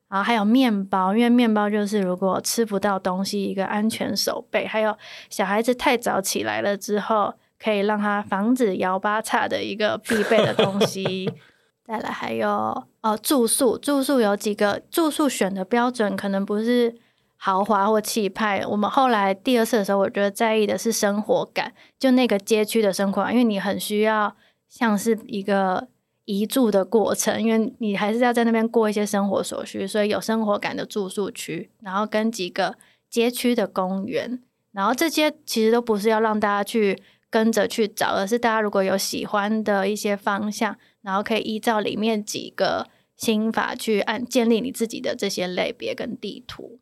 [0.09, 4.66] 然后还有面包，因为面包就是如果吃不到东西，一个安全手背。
[4.66, 4.97] 还有
[5.29, 11.31] 小孩子太早起来了之后，可以让他防止摇八叉的一个必备的东西。
[11.85, 16.95] 再来还有哦，住宿，住宿有几个住宿选的标准可能不是
[17.37, 18.65] 豪华或气派。
[18.67, 24.35] 我们后来第二次的时候，我觉得在意的是生活感，就那个街区的生活，因为你很需要。
[24.75, 25.87] 像是一个
[26.25, 32.75] 移住的过程，因为你还是要在那边过一些生活所需，所以有生活感的住宿区，然后跟几个
[33.11, 34.43] 街区的公园，
[34.73, 46.81] 然后这些其实都不是要让大家去跟着去找，而是大家如果有喜欢的一些方向，然后可以依照里面几个心法去按建立你自己的这些类别跟地图。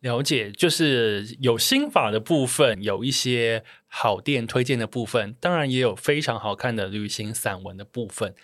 [0.00, 8.34] 了解，就是有心法的部分，有一些好店推荐的部分，当然也有非常好看的旅行散文的部分。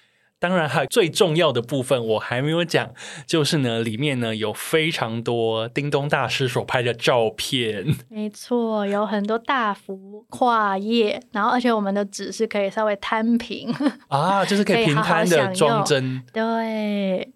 [0.41, 2.91] 当然，还最重要的部分我还没有讲，
[3.27, 7.85] 就是呢，里面呢有非常多叮咚大师所拍的照片。
[8.09, 13.75] 没错，有很多大幅跨页，然后而且我们的纸是可以稍微摊平
[14.09, 16.23] 啊，就是可以 平摊的装帧。
[16.33, 17.33] 对。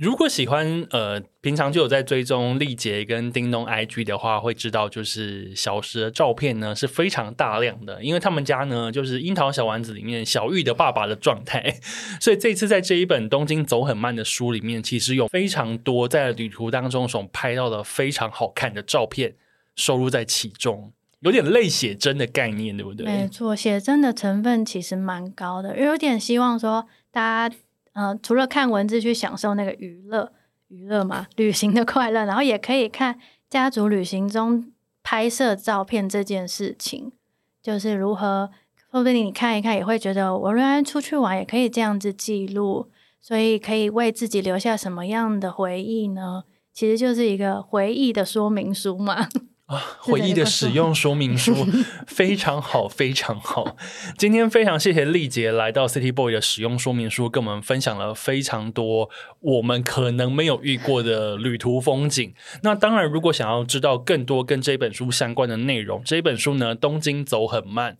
[0.00, 11.74] 如果喜欢呃，平常就有在追踪丽姐跟叮咚 IG 的话，会知道就是小时的照片呢是非常大量的，因为他们家呢就是樱桃小丸子里面小玉的爸爸的状态，
[12.20, 19.34] 所以这次在这一本东京走很慢的书里面，其实有非常多在旅途当中所拍到的非常好看的照片
[19.74, 20.92] 收入在其中。
[21.20, 23.04] 有点类写真的概念，对不对？
[23.04, 27.56] 没错，写真的成分其实蛮高的，有点希望说大家，
[27.98, 30.32] 呃，除了看文字去享受那个娱乐
[30.68, 33.18] 娱乐嘛，旅行的快乐，然后也可以看
[33.50, 34.70] 家族旅行中
[35.02, 37.10] 拍摄照片这件事情，
[37.60, 38.50] 就是如何，
[38.88, 42.88] 说不定你看一看也会觉得，我仍然出去玩也可以这样子记录，
[43.20, 46.44] 所以可以为自己留下什么样的回忆呢？
[46.72, 49.28] 其实就是一个回忆的说明书嘛。
[49.68, 51.54] 啊，回忆的使用说明书
[52.08, 53.76] 非常好，非常好。
[54.16, 62.32] 今天非常谢谢丽杰来到 City Boy 的使用说明书，跟我们分享了非常多我们可能没有遇过的旅途风景。
[62.62, 67.92] 那当然，如果想要知道更多跟这本书相关的内容，这本书呢，《东京走很慢》。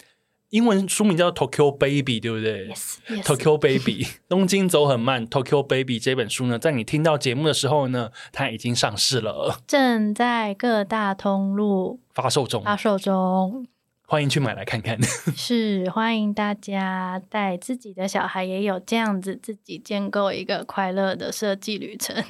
[0.51, 3.23] 英文书名叫 Tokyo Baby，对不对？Yes, yes.
[3.23, 5.27] Tokyo Baby， 东京走很慢。
[5.27, 12.63] Tokyo Baby 这本书呢，在你听到节目的时候呢，它已经上市了，正在各大通路发售中。
[12.65, 13.67] 发售中，
[14.07, 14.99] 欢迎去买来看看。
[15.37, 22.25] 是，欢迎大家带自己的小孩，也有这样子自己建构一个快乐的设计旅程。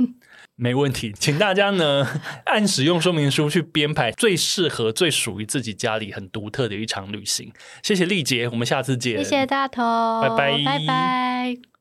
[0.61, 2.05] 没问题，请大家呢
[2.47, 7.53] 按使用说明书去编排最适合、最属于自己家里很独特的一场旅行。
[7.81, 9.19] 谢谢丽杰，我们下次见。
[9.19, 11.78] 谢谢大头，拜拜，拜拜。